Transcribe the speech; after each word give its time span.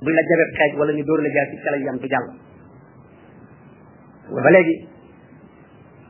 buñ 0.00 0.12
la 0.16 0.22
jabet 0.28 0.48
xeej 0.56 0.72
wala 0.80 0.92
ñu 0.96 1.02
dóor 1.04 1.20
la 1.22 1.30
jaar 1.34 1.46
ci 1.52 1.56
ca 1.62 1.70
lañ 1.74 1.82
yam 1.84 1.96
du 2.00 2.08
jàll 2.08 2.26
ba 4.44 4.50
léegi 4.50 4.74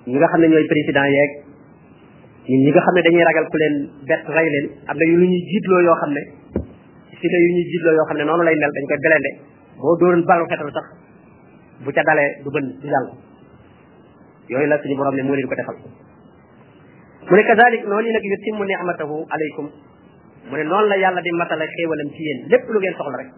ñi 0.07 0.15
nga 0.19 0.27
xam 0.31 0.41
ne 0.41 0.47
ñooy 0.47 0.67
président 0.73 1.07
yeeg 1.15 1.31
ñun 2.49 2.61
ñi 2.65 2.71
nga 2.71 2.81
xam 2.87 2.95
ne 2.95 3.03
dañuy 3.05 3.25
ragal 3.29 3.47
ku 3.51 3.57
leen 3.63 3.75
bett 4.09 4.23
rey 4.35 4.47
leen 4.55 4.67
am 4.89 4.95
na 4.97 5.05
yu 5.11 5.15
lu 5.21 5.27
jiitloo 5.51 5.81
yoo 5.87 5.97
xam 6.01 6.11
ne 6.17 6.23
si 7.19 7.27
ne 7.33 7.39
yu 7.45 7.51
jiitloo 7.71 7.95
yoo 7.99 8.07
xam 8.09 8.17
ne 8.19 8.25
noonu 8.31 8.43
lay 8.47 8.55
mel 8.63 8.71
dañ 8.75 8.83
koy 8.89 8.99
belende 9.05 9.31
boo 9.83 9.97
dóoroon 10.01 10.23
ballu 10.29 10.45
xetal 10.51 10.71
sax 10.77 10.87
bu 11.83 11.91
ca 11.95 12.03
dalee 12.09 12.31
du 12.43 12.49
bën 12.55 12.67
du 12.81 12.87
jàll 12.93 13.07
yooyu 14.55 14.69
la 14.71 14.77
suñu 14.81 14.95
borom 15.03 15.15
ne 15.19 15.23
moo 15.27 15.35
leen 15.35 15.49
ko 15.51 15.57
defal 15.59 15.77
mu 17.29 17.35
ne 17.37 17.43
kazalik 17.49 17.83
noonu 17.91 18.07
yi 18.07 18.13
nag 18.15 18.23
yutimmu 18.33 18.63
ni'matahu 18.71 19.17
alaykum 19.35 19.67
mu 20.49 20.55
ne 20.59 20.63
noonu 20.71 20.87
la 20.91 20.97
yàlla 21.03 21.21
di 21.25 21.31
matale 21.41 21.65
xéewalam 21.75 22.09
ci 22.15 22.23
yéen 22.27 22.39
lépp 22.55 22.65
lu 22.73 22.79
ngeen 22.79 22.95
soxla 22.99 23.19
rek 23.23 23.31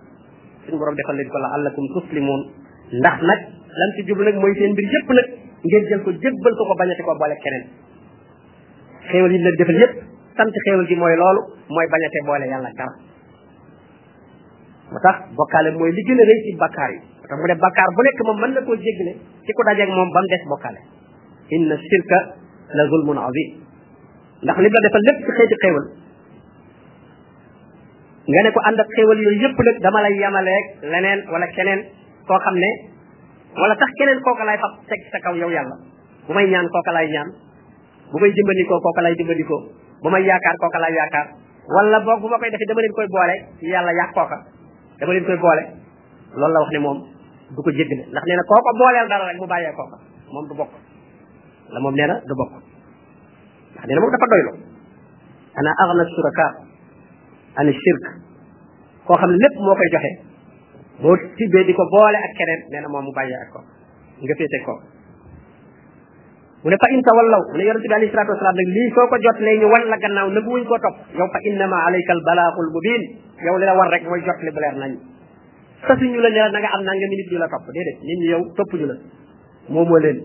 suñu 0.64 0.78
borom 0.78 0.94
defal 0.96 1.16
leen 1.18 1.28
ko 1.32 1.38
la 1.42 1.48
allakum 1.56 1.84
tuslimoon 1.94 2.42
ndax 3.00 3.16
nag 3.26 3.40
lan 3.80 3.90
ci 3.96 4.00
jublu 4.08 4.24
nag 4.24 4.36
mooy 4.38 4.54
seen 4.58 4.70
mbir 4.74 4.86
yépp 4.94 5.08
nag 5.18 5.28
ngeen 5.66 5.84
jël 5.90 6.02
ko 6.06 6.10
jébbal 6.12 6.52
ko 6.58 6.62
ko 6.70 6.74
bañati 6.78 7.02
ko 7.02 7.12
boole 7.18 7.36
keneen 7.42 7.64
xéewal 9.10 9.32
yi 9.32 9.38
leen 9.42 9.56
defal 9.58 9.78
yépp 9.82 9.94
sant 10.38 10.52
xéewal 10.66 10.86
gi 10.86 10.96
mooy 10.96 11.14
loolu 11.16 11.42
mooy 11.68 11.86
bañate 11.94 12.18
boole 12.26 12.44
yàlla 12.52 12.70
dara 12.78 12.94
moo 14.92 15.00
tax 15.06 15.16
bokkaale 15.38 15.70
mooy 15.78 15.90
li 15.92 16.02
gën 16.08 16.20
a 16.22 16.24
rëy 16.30 16.38
ci 16.46 16.50
bakkaar 16.62 16.90
yi 16.94 16.98
moo 16.98 17.26
tax 17.28 17.32
mu 17.40 17.46
ne 17.50 17.54
bakkaar 17.64 17.88
bu 17.96 18.00
nekk 18.06 18.20
moom 18.26 18.38
mën 18.42 18.52
na 18.54 18.60
koo 18.66 18.76
jéggale 18.84 19.12
ci 19.46 19.50
ku 19.54 19.62
dajeeg 19.66 19.90
moom 19.96 20.10
ba 20.14 20.20
mu 20.22 20.28
des 20.30 20.42
bokkaale 20.52 20.80
inna 21.54 21.74
shirka 21.76 22.18
la 22.76 22.82
zulmun 22.90 23.18
azim 23.26 23.50
ndax 24.42 24.56
li 24.62 24.68
la 24.74 24.80
defal 24.86 25.02
lépp 25.10 25.18
ci 25.26 25.32
xeeti 25.38 25.56
xéewal 25.62 25.86
nga 28.30 28.40
ne 28.42 28.50
ko 28.54 28.60
ànd 28.68 28.78
ak 28.78 28.88
xéewal 28.94 29.18
yooyu 29.18 29.40
yëpp 29.42 29.58
nag 29.66 29.78
dama 29.82 30.00
lay 30.06 30.14
yamaleeg 30.22 30.64
leneen 30.92 31.20
wala 31.26 31.46
keneen 31.54 31.80
koo 32.28 32.38
xam 32.44 32.54
ne 32.62 32.70
wala 33.58 33.74
sax 33.80 33.90
keneen 33.98 34.20
kooka 34.22 34.44
lay 34.46 34.58
fab 34.62 34.72
teg 34.90 35.00
sa 35.10 35.18
kaw 35.18 35.34
yow 35.34 35.50
yàlla 35.50 35.74
bu 36.26 36.30
may 36.36 36.46
ñaan 36.50 36.68
kooka 36.70 36.92
lay 36.94 37.10
ñaan 37.10 37.30
bu 38.12 38.18
may 38.22 38.30
koo 38.70 38.78
kooka 38.78 39.02
lay 39.02 39.14
dimbandikoo 39.18 39.60
bu 40.02 40.08
may 40.10 40.22
yaakaar 40.22 40.56
kooka 40.62 40.78
lay 40.78 40.94
yaakaar 40.94 41.26
wala 41.66 41.98
boog 42.06 42.20
bu 42.22 42.28
ma 42.30 42.38
koy 42.38 42.50
defee 42.50 42.66
dama 42.70 42.80
leen 42.80 42.94
koy 42.94 43.06
boole 43.10 43.34
yàlla 43.66 43.92
yàq 43.98 44.12
ka 44.14 44.38
dama 45.00 45.12
leen 45.12 45.24
koy 45.24 45.38
boole 45.42 45.62
loolu 46.38 46.52
la 46.52 46.60
wax 46.62 46.70
ne 46.72 46.78
moom 46.78 46.98
du 47.50 47.58
ko 47.60 47.70
jéggale 47.74 48.06
ndax 48.06 48.24
nee 48.28 48.36
na 48.38 48.42
kooko 48.46 48.70
booleel 48.78 49.06
dara 49.10 49.26
rek 49.26 49.38
mu 49.42 49.46
bàyyee 49.50 49.74
kooka 49.74 49.96
moom 50.30 50.46
du 50.46 50.54
bokk 50.54 50.72
la 51.74 51.78
moom 51.80 51.94
nee 51.98 52.06
na 52.06 52.14
du 52.22 52.34
bokk 52.38 52.52
ndax 55.58 56.52
an 57.60 57.66
shirk 57.80 58.04
koo 59.08 59.16
xam 59.22 59.30
ne 59.32 59.36
lépp 59.42 59.54
moo 59.64 59.74
koy 59.80 59.88
joxe 59.94 60.10
moo 61.02 61.16
tibbee 61.38 61.64
di 61.68 61.74
ko 61.78 61.84
boole 61.94 62.16
ak 62.28 62.32
keneen 62.38 62.60
nee 62.72 62.80
na 62.84 62.88
moom 62.88 63.04
mu 63.08 63.12
bàyyi 63.18 63.36
ko 63.52 63.60
nga 64.22 64.34
féete 64.40 64.58
ko 64.66 64.74
mu 66.62 66.68
ne 66.72 66.76
fa 66.84 66.88
in 66.94 67.02
tawallaw 67.08 67.40
mu 67.52 67.56
ne 67.60 67.64
yonente 67.68 67.88
bi 67.90 67.94
alayhi 67.96 68.12
salatu 68.14 68.32
wasalaam 68.34 68.56
nag 68.60 68.68
lii 68.76 68.88
soo 68.94 69.06
jot 69.26 69.38
lay 69.46 69.56
ñu 69.60 69.66
wan 69.74 69.84
la 69.92 69.96
gannaaw 70.04 70.28
nagu 70.36 70.50
wuñ 70.54 70.64
koo 70.70 70.78
topp 70.86 70.96
yow 71.18 71.28
fa 71.34 71.38
innama 71.50 71.76
alayka 71.88 72.12
al 72.16 72.22
balaaxul 72.28 72.70
mubiin 72.76 73.02
yow 73.46 73.56
li 73.60 73.64
la 73.68 73.74
war 73.78 73.88
rek 73.94 74.04
mooy 74.08 74.20
jot 74.28 74.38
li 74.44 74.50
bu 74.54 74.60
leer 74.64 74.76
nañ 74.82 74.92
sasuñu 75.88 76.20
la 76.24 76.30
ne 76.32 76.40
la 76.44 76.48
na 76.54 76.58
nga 76.62 76.70
am 76.74 76.82
naa 76.86 76.96
nga 76.96 77.08
minit 77.12 77.28
ñu 77.32 77.38
la 77.44 77.48
topp 77.52 77.66
déedéet 77.74 77.98
nit 78.08 78.18
ñi 78.22 78.28
yow 78.34 78.40
toppuñu 78.56 78.86
la 78.90 78.94
moomoo 79.72 79.98
leen 80.04 80.18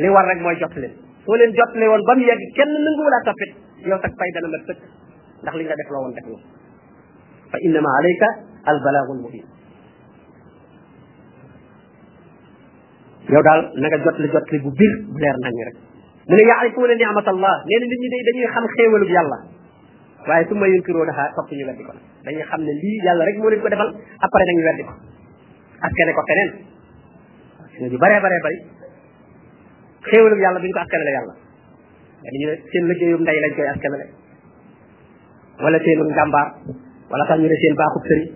li 0.00 0.08
war 0.14 0.26
rek 0.30 0.40
mooy 0.44 0.56
jot 0.60 0.74
leen 0.82 0.92
soo 1.24 1.34
leen 1.40 1.52
jot 1.58 1.72
leen 1.80 1.88
woon 1.92 2.02
ba 2.08 2.12
mu 2.18 2.24
yegg 2.30 2.42
kenn 2.56 2.72
nanguwulaa 2.84 3.22
toppit 3.26 3.52
yow 3.90 3.98
sax 4.04 4.12
fay 4.18 4.30
dana 4.36 4.48
mat 4.54 4.78
ndax 5.42 5.54
li 5.58 5.64
nga 5.64 5.76
def 5.80 5.90
la 5.92 5.98
woon 6.02 6.12
def 6.16 6.26
nga 6.30 6.40
fa 7.52 7.58
innama 7.66 7.90
alayka 7.98 8.26
al 8.70 8.78
balaagul 8.84 9.20
mubin 9.24 9.46
yow 13.32 13.42
daal 13.48 13.60
na 13.82 13.86
jot 14.04 14.16
li 14.22 14.28
jot 14.34 14.46
li 14.52 14.58
bu 14.64 14.70
bir 14.80 14.92
bu 15.12 15.18
leer 15.24 15.36
nañu 15.44 15.62
rek 15.68 15.76
mu 16.28 16.34
ne 16.36 16.44
yaarifuuna 16.50 16.94
ni'matallah 17.00 17.54
nee 17.70 17.78
na 17.82 17.86
dañuy 18.26 18.46
xam 18.54 18.64
xéewalub 18.76 19.10
yàlla 19.16 19.38
waaye 20.28 20.44
su 20.48 20.54
ma 20.60 20.66
yunkiroo 20.72 21.06
dafa 21.10 21.24
topp 21.36 21.50
ñu 21.58 21.64
weddi 21.68 21.82
ko 21.88 21.92
dañuy 22.24 22.44
xam 22.50 22.60
ne 22.68 22.72
lii 22.82 22.98
yàlla 23.06 23.24
rek 23.24 23.36
moo 23.40 23.50
leen 23.50 23.62
ko 23.64 23.68
defal 23.72 23.88
après 24.26 24.44
dañuy 24.48 24.64
weddi 24.68 24.84
ko 24.88 24.92
askane 25.88 26.12
ko 26.18 26.22
keneen 26.28 26.50
ñu 27.90 27.98
baree 28.02 28.20
baree 28.24 28.40
bari 28.44 28.58
xéewalub 30.10 30.38
yàlla 30.44 30.58
duñ 30.60 30.72
ko 30.76 30.80
askanele 30.84 31.12
yàlla 31.16 31.34
dañu 32.32 32.46
ne 32.50 32.54
seen 32.72 32.84
liggéeyum 32.90 33.20
ndey 33.24 33.38
wala 35.62 35.76
seenu 35.84 36.02
njàmbaar 36.10 36.46
wala 37.12 37.24
sax 37.28 37.38
ñu 37.40 37.48
ne 37.48 37.56
seen 37.62 37.74
baaxub 37.78 38.02
sëriñ 38.08 38.26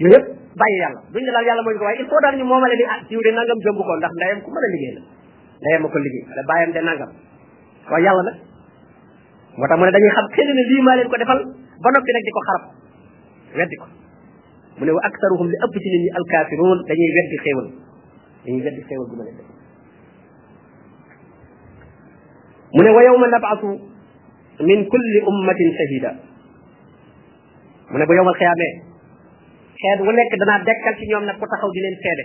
yooyu 0.00 0.14
yëpp 0.14 0.24
bàyyi 0.58 0.76
yàlla 0.82 1.00
duñ 1.12 1.22
ne 1.26 1.30
daal 1.34 1.46
yàlla 1.48 1.62
mooy 1.66 1.76
ko 1.78 1.84
waaye 1.84 1.98
il 2.02 2.08
faut 2.08 2.20
daal 2.22 2.36
ñu 2.38 2.44
moomale 2.44 2.74
ni 2.78 2.84
ah 2.86 2.98
jiw 3.10 3.20
de 3.22 3.30
nangam 3.34 3.58
jëmb 3.66 3.78
ko 3.82 3.92
ndax 3.98 4.12
ndayam 4.18 4.38
ku 4.42 4.48
mën 4.54 4.64
a 4.64 4.68
liggéey 4.74 4.94
la 4.98 5.02
ndayam 5.62 5.82
ko 5.92 5.96
liggéey 5.98 6.24
wala 6.30 6.42
bàyyam 6.50 6.70
de 6.74 6.80
nangam 6.88 7.10
waaye 7.90 8.04
yàlla 8.06 8.22
nag 8.28 8.36
moo 9.58 9.66
tax 9.68 9.76
mu 9.78 9.84
ne 9.86 9.92
dañuy 9.94 10.12
xam 10.16 10.26
xëy 10.34 10.44
ne 10.46 10.62
lii 10.70 10.82
maa 10.86 10.96
leen 10.98 11.08
ko 11.10 11.16
defal 11.20 11.40
ba 11.82 11.88
noppi 11.90 12.10
nag 12.14 12.24
di 12.26 12.30
ko 12.36 12.40
xarab 12.46 12.62
weddi 13.58 13.76
ko 13.82 13.86
mu 14.78 14.82
ne 14.86 14.92
wa 14.96 15.00
aktaruhum 15.08 15.46
li 15.52 15.56
ëpp 15.66 15.74
ci 15.82 15.88
nit 15.92 16.00
ñi 16.04 16.10
alkaafiruun 16.18 16.78
dañuy 16.88 17.10
weddi 17.16 17.36
xéewal 17.44 17.66
dañuy 18.44 18.62
weddi 18.66 18.80
xéewal 18.86 19.06
gu 19.10 19.16
ma 19.18 19.24
leen 19.26 19.36
def 19.40 19.48
mu 22.76 22.80
ne 22.86 22.90
wa 22.94 23.00
yawma 23.02 23.26
nab'atu 23.26 23.70
min 24.68 24.78
kulli 24.90 25.18
ummatin 25.30 25.70
shahida 25.78 26.10
mune 27.92 28.04
bu 28.08 28.14
yowal 28.14 28.34
xiyamé 28.40 28.68
xeet 29.82 30.00
wu 30.06 30.12
nek 30.18 30.30
dana 30.40 30.56
dekkal 30.68 30.94
ci 31.00 31.04
ñoom 31.10 31.24
nak 31.26 31.38
ku 31.40 31.46
taxaw 31.52 31.70
di 31.74 31.80
leen 31.84 31.96
seede 32.04 32.24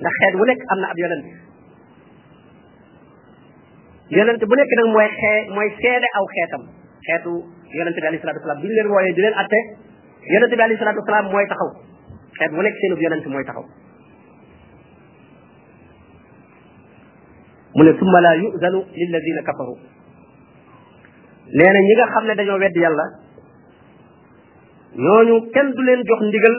ndax 0.00 0.14
xeet 0.22 0.34
wu 0.40 0.44
nek 0.50 0.58
amna 0.72 0.86
na 0.86 0.90
ab 0.92 0.98
yolen 1.02 1.20
yonent 4.16 4.42
bu 4.50 4.54
nek 4.60 4.70
nak 4.76 4.86
moy 4.94 5.08
xé 5.20 5.32
moy 5.56 5.68
seede 5.80 6.08
aw 6.18 6.24
xeetam 6.34 6.62
xeetu 7.06 7.32
yonent 7.76 7.96
bi 7.96 8.00
alayhi 8.04 8.22
salatu 8.22 8.38
wasalaam 8.40 8.60
bu 8.62 8.66
leen 8.68 8.88
woyé 8.94 9.12
di 9.14 9.20
leen 9.20 9.36
atte 9.42 9.60
yonent 10.32 10.52
bi 10.56 10.62
alayhi 10.64 10.80
salatu 10.80 11.00
wasalaam 11.02 11.26
mooy 11.32 11.46
taxaw 11.52 11.70
xeet 12.38 12.50
bu 12.56 12.60
nekk 12.62 12.76
seenub 12.80 13.00
yonent 13.04 13.26
moy 13.34 13.44
taxaw 13.48 13.64
mune 17.76 17.92
ne 17.92 17.98
summa 17.98 18.18
la 18.20 18.32
yuzanu 18.42 18.80
ladina 19.14 19.42
kafaru 19.48 19.76
nee 21.56 21.72
ñi 21.86 21.94
nga 21.98 22.06
xamne 22.14 22.32
dañoo 22.38 22.58
wedd 22.62 22.76
yàlla 22.84 23.06
ñooñu 24.96 25.50
kenn 25.52 25.72
du 25.74 25.82
leen 25.84 26.02
jox 26.06 26.20
ndigal 26.28 26.54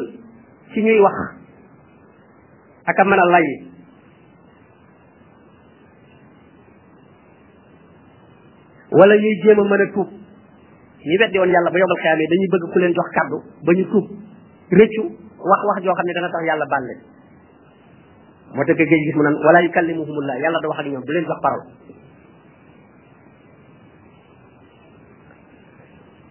ci 0.74 0.82
ñuy 0.82 1.00
wax 1.00 1.16
ak 2.86 3.00
a 3.00 3.04
mën 3.06 3.20
a 3.22 3.26
lay 3.30 3.48
wala 8.92 9.16
ñuy 9.18 9.36
jéem 9.44 9.60
a 9.60 9.64
mën 9.64 9.82
a 9.82 9.88
tuub 9.94 10.10
ñu 10.10 11.16
weddi 11.22 11.38
woon 11.38 11.52
yàlla 11.54 11.70
ba 11.70 11.78
yomal 11.78 12.00
xeyaam 12.02 12.20
yi 12.20 12.28
dañuy 12.34 12.50
bëgg 12.52 12.66
ku 12.74 12.80
leen 12.80 12.94
jox 12.98 13.10
kàddu 13.14 13.38
ba 13.66 13.72
ñu 13.74 13.84
tuub 13.92 14.06
rëccu 14.74 15.04
wax 15.38 15.62
wax 15.68 15.78
joo 15.86 15.94
xam 15.94 16.06
ne 16.08 16.14
dana 16.18 16.30
tax 16.34 16.42
yàlla 16.50 16.66
bàlle 16.66 16.94
moo 18.58 18.66
tax 18.66 18.78
géej 18.78 19.02
gis 19.06 19.16
mu 19.16 19.22
naan 19.24 19.38
wala 19.46 19.62
yukallimuhumullah 19.62 20.36
yàlla 20.42 20.58
da 20.60 20.68
wax 20.74 20.80
ak 20.82 20.88
ñoom 20.90 21.06
du 21.06 21.12
leen 21.14 21.26
jox 21.30 21.40
parole 21.46 21.70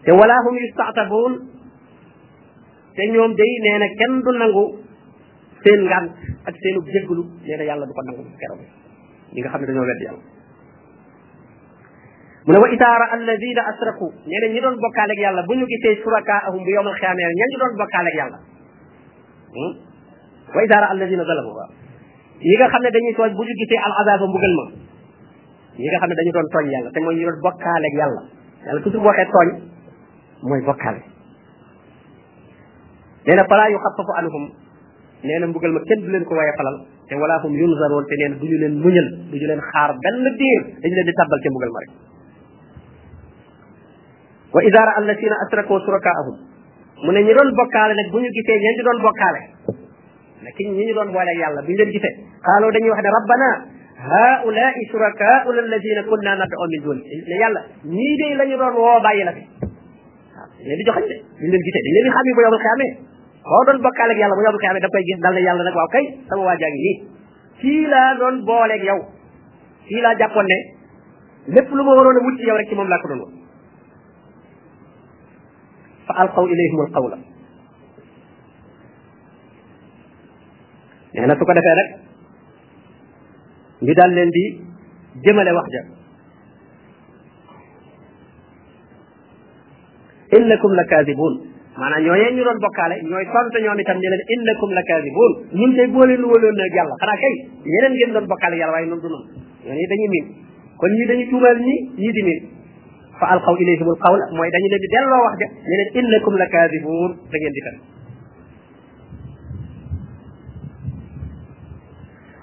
te 0.02 0.10
wala 0.10 0.34
hum 0.44 0.56
yustatabuun 0.58 1.61
te 2.94 3.02
ñoom 3.12 3.34
day 3.34 3.52
nee 3.64 3.78
na 3.80 3.86
kenn 3.98 4.20
du 4.22 4.30
nangu 4.36 4.64
seen 5.64 5.80
ngànt 5.84 6.12
ak 6.48 6.54
seenu 6.62 6.80
jéggalu 6.94 7.22
nee 7.48 7.64
yàlla 7.66 7.86
du 7.86 7.92
ko 7.96 8.02
nangu 8.08 8.22
keroog 8.40 8.60
nga 9.32 9.48
xam 9.52 9.60
dañoo 9.66 9.86
wedd 9.90 10.00
yàlla 10.06 10.22
mu 12.44 12.50
ne 12.52 12.58
wa 12.62 12.68
itaara 12.74 13.06
alladina 13.16 13.62
asraku 13.72 14.06
nee 14.28 14.40
na 14.40 14.46
ñi 14.52 14.60
doon 14.60 14.76
bokkaaleeg 14.84 15.18
yàlla 15.24 15.42
bu 15.48 15.54
ñu 15.56 15.66
gisee 15.66 16.00
surakaahum 16.02 16.62
bu 16.64 16.70
yowmal 16.76 16.96
doon 17.60 17.74
bokkaaleeg 17.80 18.14
yàlla 18.20 18.38
wa 20.54 20.60
itaara 20.66 20.86
alladina 20.92 21.22
waaw 21.26 21.70
ñi 22.46 22.54
nga 22.58 22.66
xam 22.72 22.82
ne 22.82 22.90
dañuy 22.94 23.14
tooñ 23.16 23.30
bu 23.38 23.42
ñu 23.44 23.52
gisee 23.60 23.80
al 23.86 23.92
nga 25.78 25.88
xam 26.00 26.08
ne 26.10 26.14
dañu 26.20 26.32
doon 26.36 26.48
tooñ 26.54 26.66
yàlla 26.72 26.90
te 26.92 27.00
mooy 27.00 27.14
ñi 27.16 27.24
doon 27.28 27.40
bokkaaleeg 27.46 27.94
yàlla 28.00 28.22
yàlla 28.66 28.80
toujours 28.82 29.02
boo 29.02 29.08
waxee 29.10 29.30
tooñ 29.34 29.48
mooy 30.48 30.60
bokkaale 30.70 31.11
nee 33.26 33.36
na 33.36 33.44
falaa 33.50 33.68
yuxaffafu 33.70 34.12
anhum 34.20 34.44
nee 35.28 35.38
na 35.38 35.46
mbugal 35.50 35.72
ma 35.76 35.80
kenn 35.88 36.00
du 36.04 36.08
leen 36.14 36.24
ko 36.26 36.34
waye 36.34 36.52
falal 36.58 36.76
te 37.08 37.14
wala 37.14 37.36
hum 37.44 37.52
yunzaroon 37.60 38.04
te 38.10 38.14
nee 38.20 38.28
na 38.32 38.36
duñu 38.42 38.56
leen 38.62 38.74
muñal 38.84 39.08
duñu 39.30 39.46
leen 39.50 39.60
xaar 39.70 39.90
benn 40.02 40.24
diir 40.40 40.60
dañu 40.82 40.94
leen 40.98 41.06
di 41.06 41.12
tàbbal 41.20 41.40
ca 41.44 41.48
mbugal 41.54 41.70
ma 41.76 41.80
rek 41.84 41.90
wa 44.54 44.60
ida 44.70 44.80
ra 44.88 44.92
allasina 44.98 45.36
asrakoo 45.44 45.78
surakaahum 45.86 46.36
mu 47.04 47.10
ne 47.12 47.20
ñi 47.26 47.32
doon 47.38 47.50
bokkaale 47.58 47.92
nag 47.94 48.08
bu 48.12 48.18
ñu 48.18 48.28
gisee 48.38 48.58
ñeen 48.62 48.76
di 48.78 48.82
doon 48.86 48.98
bokkaale 49.06 49.40
lakin 50.46 50.66
ñi 50.76 50.82
ñu 50.88 50.94
doon 50.98 51.08
boole 51.14 51.32
yàlla 51.40 51.60
bu 51.62 51.70
ñu 51.70 51.76
leen 51.78 51.90
gisee 51.94 52.12
xaaloo 52.46 52.72
dañuy 52.74 52.90
wax 52.92 53.00
ne 53.04 53.10
rabbana 53.18 53.50
هؤلاء 54.12 54.74
شركاؤنا 54.92 55.60
الذين 55.66 55.98
كنا 56.10 56.32
ندعو 56.34 56.64
من 56.74 56.80
دون 56.84 56.98
ne 57.28 57.36
yàlla 57.42 57.60
ñii 57.86 58.16
de 58.20 58.26
lañu 58.38 58.56
doon 58.58 58.74
woo 58.74 58.98
bàyyi 59.04 59.24
la 59.24 59.30
fi 59.36 59.42
leen 60.66 60.78
di 60.78 60.84
joxañ 60.90 61.04
de 61.10 61.16
ñu 61.40 61.48
leen 61.54 61.62
gisee 61.66 61.82
dañ 61.86 61.92
leen 61.94 62.04
di 62.06 62.10
xam 62.14 62.24
yi 62.26 62.32
bu 62.36 62.40
yowal 62.44 62.60
xamee 62.66 62.90
boo 63.44 63.64
doon 63.66 63.80
bokkaale 63.82 64.12
ak 64.14 64.18
yàlla 64.22 64.36
bu 64.38 64.42
yowm 64.46 64.58
xiyam 64.62 64.76
da 64.84 64.88
koy 64.92 65.02
na 65.20 65.40
yàlla 65.48 65.62
nag 65.66 65.74
waaw 65.78 65.90
kay 65.94 66.04
sama 66.28 66.42
waa 66.46 66.56
jaa 66.60 66.70
ngi 66.72 66.82
nii 66.86 66.98
fii 67.60 67.82
laa 67.92 68.10
doon 68.20 68.36
booleeg 68.48 68.82
yow 68.90 68.98
fii 69.88 70.00
laa 70.04 70.14
jàppoon 70.20 70.46
ne 70.50 70.58
lépp 71.54 71.70
lu 71.76 71.82
ma 71.84 71.94
waroon 71.96 72.16
a 72.18 72.22
wut 72.26 72.38
yow 72.48 72.56
rek 72.58 72.68
ci 72.68 72.74
moom 72.76 72.90
fa 76.06 76.12
alqaw 76.22 76.44
ilayhim 76.52 76.80
alqawla 76.86 77.18
nee 81.14 81.26
na 81.28 81.34
su 81.38 81.44
ko 81.46 81.52
defee 81.56 81.76
rek 81.80 81.90
ñu 83.84 83.92
daal 83.98 84.20
innakum 90.38 90.72
la 90.78 90.84
kaadibuun 90.90 91.34
maanaam 91.80 92.02
ñooñee 92.06 92.30
ñu 92.36 92.42
doon 92.46 92.58
bokkaale 92.64 92.94
ñooy 93.08 93.24
tontu 93.32 93.56
ñoom 93.64 93.78
itam 93.80 93.98
ne 94.02 94.08
leen 94.12 94.22
innakum 94.34 94.70
la 94.76 94.82
kaadibuun 94.88 95.32
ñun 95.58 95.72
tey 95.76 95.88
boo 95.92 96.04
leen 96.06 96.22
wóoloon 96.30 96.56
nag 96.58 96.72
yàlla 96.76 96.94
xanaa 97.00 97.18
kay 97.22 97.34
ñeneen 97.72 97.92
ngeen 97.96 98.12
doon 98.14 98.26
bokkaale 98.30 98.56
yàlla 98.60 98.74
waaye 98.76 98.86
noonu 98.88 99.02
du 99.02 99.08
noonu 99.08 99.28
ñooñu 99.66 99.86
dañuy 99.92 100.08
miin 100.14 100.26
kon 100.80 100.90
ñii 100.96 101.08
dañuy 101.10 101.26
tuumaal 101.30 101.58
ñi 101.66 101.74
ñii 102.00 102.12
di 102.16 102.22
miin 102.26 102.40
fa 103.18 103.24
alqaw 103.34 103.54
ilayhim 103.62 103.88
al 104.04 104.20
mooy 104.36 104.50
dañu 104.54 104.66
leen 104.72 104.82
di 104.84 104.88
delloo 104.94 105.22
wax 105.26 105.34
ja 105.40 105.46
ne 105.70 105.74
leen 105.78 105.90
innakum 106.04 106.34
la 106.40 106.46
kaadibuun 106.54 107.10
da 107.32 107.36
ngeen 107.40 107.54
di 107.56 107.62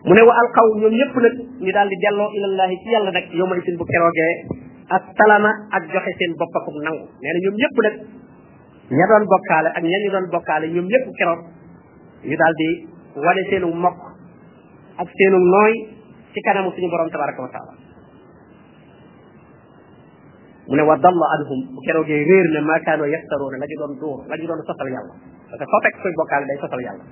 mu 0.08 0.14
ne 0.16 0.22
wa 0.28 0.34
alqaw 0.42 0.68
ñoom 0.80 0.94
ñëpp 1.00 1.14
nag 1.24 1.36
ñu 1.64 1.72
daal 1.76 1.90
di 1.92 1.98
delloo 2.02 2.28
ilallahi 2.38 2.76
ci 2.81 2.90
yàlla 2.96 3.12
nag 3.18 3.26
yow 3.40 3.48
itin 3.60 3.76
bu 3.80 3.86
keroogee 3.92 4.34
ak 4.96 5.04
talama 5.18 5.52
ak 5.76 5.84
joxe 5.94 6.12
seen 6.18 6.31
na 6.86 6.90
ñoom 7.44 7.58
ñëpp 7.62 7.78
nag 7.86 7.96
ña 8.89 9.06
doon 9.09 9.25
bokkaale 9.30 9.69
ak 9.74 9.83
ña 9.86 9.97
ñu 10.01 10.09
doon 10.12 10.25
bokkaale 10.33 10.65
ñoom 10.74 10.88
ñëpp 10.89 11.06
keroog 11.18 11.41
ñu 12.25 12.36
daal 12.41 12.53
di 12.59 12.68
wane 13.24 13.41
seenu 13.50 13.69
mokk 13.83 13.97
ak 14.97 15.07
seenu 15.18 15.38
nooy 15.53 15.74
ci 16.33 16.39
kanamu 16.45 16.74
suñu 16.74 16.89
borom 16.89 17.09
tabaraka 17.13 17.41
wa 17.45 17.51
taala 17.53 17.74
ne 20.69 20.81
wa 20.86 20.95
anhum 21.36 21.59
bu 21.74 21.80
keroogee 21.86 22.25
réer 22.30 22.47
na 22.53 22.62
maa 22.62 22.80
kaanoo 22.86 23.06
yaftaruuna 23.13 23.57
la 23.62 23.68
ñu 23.69 23.75
doon 23.81 23.94
duur 24.01 24.18
la 24.30 24.36
ñu 24.38 24.45
doon 24.50 24.62
sosal 24.65 24.89
yàlla 24.95 25.13
parce 25.53 25.92
que 25.94 26.00
foo 26.01 26.12
bokkaale 26.19 26.45
day 26.50 26.57
sosal 26.62 26.81
yàlla 26.88 27.06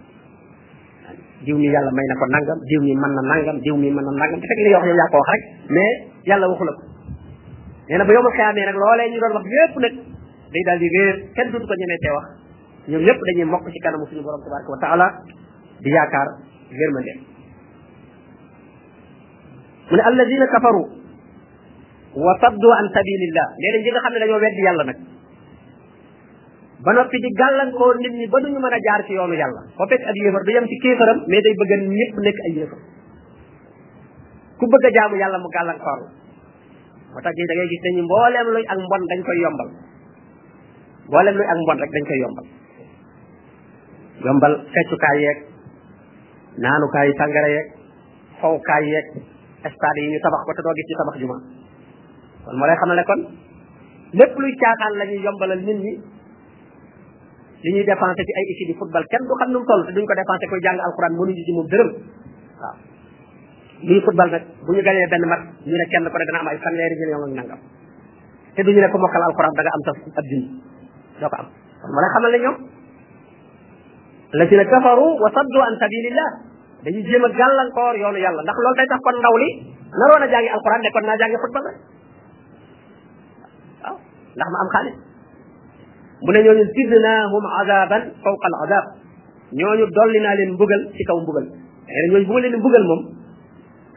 diw 1.46 1.58
mi 1.62 1.68
yàlla 1.74 1.92
may 1.98 2.06
na 2.10 2.16
ko 2.20 2.26
nangam 2.34 2.60
diw 2.70 2.82
mi 2.86 2.92
mën 3.02 3.12
na 3.18 3.22
nangam 3.32 3.58
diw 3.66 3.76
mi 3.82 3.90
mën 3.96 4.04
na 4.08 4.12
nangam 4.22 4.40
te 4.42 4.48
fekk 4.50 4.62
li 4.66 4.70
nga 4.74 4.80
wax 4.82 4.88
yow 4.90 4.98
yaa 5.02 5.12
ko 5.14 5.18
wax 5.22 5.30
rek 5.32 5.42
mais 5.76 5.94
yàlla 6.30 6.46
waxu 6.50 6.66
na 7.98 8.04
ba 8.08 8.12
yow 8.16 8.24
ma 8.26 8.32
xëyaamee 8.38 8.66
nag 8.70 8.78
loolee 8.82 9.08
ñu 9.14 9.20
doon 9.24 9.34
wax 9.38 9.46
yépp 9.58 9.76
nag 9.84 9.96
day 10.52 10.62
dal 10.64 10.78
di 10.80 10.88
réer 10.96 11.16
kenn 11.36 11.50
dutu 11.52 11.66
ko 11.68 11.74
ñemetee 11.76 12.14
wax 12.16 12.26
ñom 12.92 13.02
ñëpp 13.08 13.20
dañuy 13.28 13.46
mokk 13.52 13.66
ci 13.74 13.80
kanamu 13.84 14.06
suñu 14.08 14.24
borom 14.24 14.42
tabaraka 14.44 14.70
wa 14.74 14.80
taala 14.84 15.08
di 15.84 15.90
yaakar 15.92 16.28
yaakaar 16.28 16.92
ma 16.96 17.02
dem 17.06 17.20
mune 19.92 20.02
alladheena 20.10 20.48
kafaru 20.48 20.84
wa 22.24 22.32
saddu 22.42 22.68
an 22.80 22.86
sabilillah 22.96 23.48
léeg-léeg 23.60 23.84
ñi 23.84 23.92
nga 23.92 24.04
xamne 24.06 24.20
dañoo 24.24 24.42
weddi 24.44 24.62
yalla 24.68 24.84
nak 24.88 24.98
ba 26.84 26.92
noppi 26.96 27.18
di 27.24 27.30
gàllankoo 27.40 27.92
nit 28.00 28.14
ñi 28.20 28.26
ba 28.32 28.38
duñu 28.40 28.60
mëna 28.64 28.80
jaar 28.88 29.02
ci 29.06 29.12
yoonu 29.20 29.36
yalla 29.36 29.62
ko 29.76 29.84
fekk 29.92 30.04
ak 30.08 30.16
yéefar 30.16 30.42
ya, 30.42 30.46
du 30.48 30.52
yam 30.56 30.66
ci 30.72 30.76
kéefaram 30.84 31.18
mais 31.28 31.42
day 31.44 31.54
bëgg 31.60 31.74
ñëpp 31.92 32.14
nek 32.26 32.38
ay 32.48 32.54
yéefar 32.58 32.80
ya, 32.80 32.86
ku 34.60 34.64
bëgg 34.72 34.86
jaamu 34.96 35.16
yalla 35.22 35.36
ya 35.38 35.44
mu 35.44 35.50
gàllankooru 35.56 36.06
moo 37.12 37.22
tax 37.24 37.34
da 37.36 37.54
ngay 37.56 37.68
gis 37.68 37.82
ni 37.84 37.92
ñu 38.00 38.04
luy 38.54 38.64
ak 38.72 38.78
mbon 38.80 39.04
dañ 39.12 39.20
koy 39.28 39.40
yombal 39.44 39.70
mboolem 41.08 41.34
luy 41.40 41.48
ak 41.48 41.58
mbon 41.64 41.78
rek 41.80 41.92
dañ 41.96 42.04
koy 42.08 42.20
yombal 42.22 42.46
yombal 44.28 44.54
feccukaay 44.76 45.18
yeeg 45.24 45.38
yu 47.08 47.14
sàngara 47.18 47.50
yeeg 47.56 47.68
fowkaay 48.44 48.84
yeeg 48.94 49.06
stade 49.64 50.00
yi 50.04 50.10
ñu 50.14 50.20
tabax 50.24 50.42
ko 50.48 50.52
te 50.54 50.62
doo 50.66 50.74
gis 50.78 50.88
ñu 50.92 50.96
tabax 51.02 51.16
juma 51.24 51.38
kon 52.46 52.56
moo 52.60 52.68
lay 52.68 52.76
xamale 52.82 53.04
kon 53.08 53.20
lépp 54.20 54.34
luy 54.36 54.54
caaxaan 54.62 54.94
la 55.00 55.06
ñuy 55.08 55.22
yombalal 55.24 55.62
nit 55.64 55.80
ñi 55.82 55.92
ñuy 57.72 57.84
dépensé 57.88 58.22
ci 58.28 58.32
ay 58.38 58.46
équipe 58.54 58.70
de 58.76 58.80
football 58.80 59.04
kenn 59.08 59.24
du 59.24 59.34
xam 59.40 59.50
nu 59.52 59.60
mu 59.60 59.66
toll 59.66 59.86
te 59.88 59.92
duñ 59.96 60.06
ko 60.06 60.14
dépensé 60.14 60.46
koy 60.52 60.60
jàng 60.60 60.78
alxuraan 60.86 61.14
mënuñu 61.16 61.44
ci 61.48 61.52
moom 61.56 61.68
dërëm 61.72 61.90
waaw 62.62 62.76
lii 63.88 64.02
football 64.06 64.30
nag 64.36 64.44
bu 64.66 64.72
ñu 64.76 64.82
gañee 64.84 65.08
benn 65.12 65.26
match 65.32 65.46
ñu 65.64 65.76
ne 65.80 65.86
kenn 65.88 66.06
ko 66.12 66.18
ne 66.20 66.26
dana 66.28 66.40
am 66.44 66.50
ay 66.52 66.58
fanweeri 66.64 66.96
million 67.00 67.24
ak 67.26 67.34
nangam 67.40 67.62
te 68.56 68.62
duñu 68.64 68.80
ne 68.82 68.90
ko 68.92 68.98
mokkal 69.00 69.24
alxuraan 69.24 69.54
da 69.56 69.72
am 69.76 69.84
sa 69.88 69.92
ab 70.20 70.28
doo 71.22 71.30
ko 71.30 71.36
am 71.42 71.48
kon 71.82 71.90
mën 71.94 72.06
a 72.06 72.10
xamal 72.14 72.32
ne 72.34 72.40
ñoom 72.44 72.56
lazina 74.40 74.66
kafaru 74.72 75.08
wa 75.22 75.30
saddu 75.36 75.60
an 75.68 75.74
sabilillah 75.82 76.30
dañuy 76.86 77.04
jéem 77.10 77.24
a 77.26 77.30
gàllankoor 77.40 77.94
yoonu 78.02 78.18
yàlla 78.22 78.42
ndax 78.44 78.58
loolu 78.64 78.78
day 78.78 78.88
tax 78.92 79.00
kon 79.06 79.16
ndaw 79.22 79.36
li 79.42 79.48
naroon 79.98 80.24
jàngi 80.32 80.50
alquran 80.56 80.80
ne 80.84 80.90
kon 80.96 81.04
naa 81.08 81.18
jàngi 81.22 81.38
football 81.44 81.66
rek 81.70 81.78
ndax 84.36 84.50
ma 84.54 84.60
am 84.64 84.70
xaalis 84.74 84.96
mu 86.26 86.30
ne 86.34 86.40
ñooñu 86.46 86.64
zidnaahum 86.76 87.46
azaban 87.62 88.04
fawqa 88.24 88.46
al 88.52 88.58
azab 88.64 88.86
ñooñu 89.60 89.86
dolli 89.98 90.20
naa 90.20 90.36
leen 90.38 90.52
mbugal 90.54 90.82
ci 90.98 91.04
kaw 91.08 91.18
mbugal 91.24 91.46
nee 91.86 92.04
ñooñu 92.12 92.26
bu 92.28 92.34
ma 92.34 92.40
leen 92.44 92.58
mbugal 92.60 92.84
moom 92.90 93.02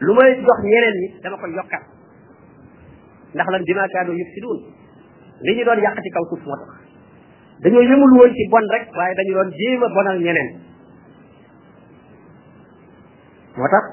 lu 0.05 0.11
may 0.17 0.29
jox 0.45 0.59
ñeneen 0.69 0.95
ñi 1.01 1.07
dama 1.23 1.37
ko 1.37 1.45
yokkat 1.47 1.83
ndax 3.35 3.47
lan 3.53 3.63
bima 3.67 3.85
kaanu 3.93 4.11
yufsidun 4.19 4.57
li 5.45 5.51
ñu 5.57 5.63
doon 5.67 5.79
yàq 5.83 5.95
ci 6.03 6.09
kaw 6.13 6.23
suuf 6.29 6.43
moo 6.47 6.57
tax 6.61 6.90
dañoo 7.61 7.83
yëmul 7.89 8.11
woon 8.17 8.33
ci 8.33 8.47
bon 8.49 8.65
rek 8.73 8.85
waaye 8.97 9.15
dañu 9.17 9.33
doon 9.37 9.51
jéem 9.57 9.83
a 9.83 9.87
bonal 9.93 10.19
ñeneen 10.23 10.49
moo 13.57 13.69
tax 13.73 13.85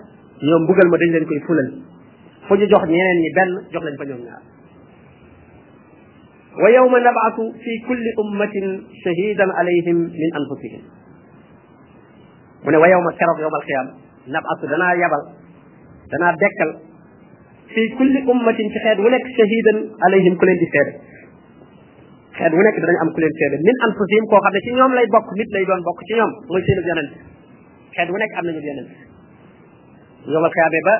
ñoom 0.43 0.63
mbugal 0.65 0.89
ma 0.91 0.97
dañ 0.99 1.09
leen 1.13 1.27
koy 1.29 1.41
fulal 1.47 1.69
fu 2.49 2.55
ñu 2.57 2.67
jox 2.73 2.85
ñeneen 2.89 3.19
ñi 3.23 3.31
benn 3.37 3.53
jox 3.73 3.83
lañ 3.85 3.97
fa 4.01 4.05
ñoom 4.09 4.23
ñaar 4.25 4.43
wa 6.65 6.69
yawma 6.77 6.99
nab'athu 7.07 7.43
fi 7.63 7.73
kulli 7.87 8.11
ummatin 8.23 8.67
shahidan 9.05 9.51
alayhim 9.61 9.99
min 10.21 10.31
anfusihim 10.41 10.85
mu 12.65 12.69
ne 12.73 12.79
wa 12.83 12.89
yawma 12.93 13.11
keroog 13.21 13.39
yawmal 13.45 13.65
qiyam 13.69 13.87
nab'athu 14.33 14.65
danaa 14.71 14.97
yabal 15.01 15.23
danaa 16.11 16.33
dekkal 16.43 16.71
fi 17.73 17.83
kulli 18.01 18.19
ummatin 18.33 18.67
ci 18.73 18.79
xeet 18.85 18.99
wu 19.03 19.09
nekk 19.13 19.27
shahidan 19.37 19.79
alayhim 20.09 20.35
ku 20.41 20.45
leen 20.49 20.57
di 20.63 20.69
seede 20.73 20.95
xeet 22.39 22.53
wu 22.55 22.63
nekk 22.63 22.79
danañ 22.83 22.97
am 23.03 23.11
ku 23.15 23.19
leen 23.23 23.35
féebe 23.39 23.57
min 23.67 23.77
anfusihim 23.87 24.25
koo 24.31 24.39
xam 24.45 24.53
ne 24.57 24.61
ci 24.67 24.71
ñoom 24.79 24.93
lay 24.97 25.07
bokk 25.15 25.29
nit 25.39 25.51
lay 25.55 25.65
doon 25.69 25.81
bokk 25.89 25.99
ci 26.09 26.15
ñoom 26.19 26.33
mooy 26.49 26.63
seenub 26.67 26.87
yonent 26.91 27.11
xeet 27.97 28.09
wu 28.13 28.17
na 28.19 28.27
am 28.39 28.45
nañu 28.47 28.61
yonent 28.69 28.91
yowmal 30.33 30.53
xiyaame 30.55 30.81
ba 30.89 30.95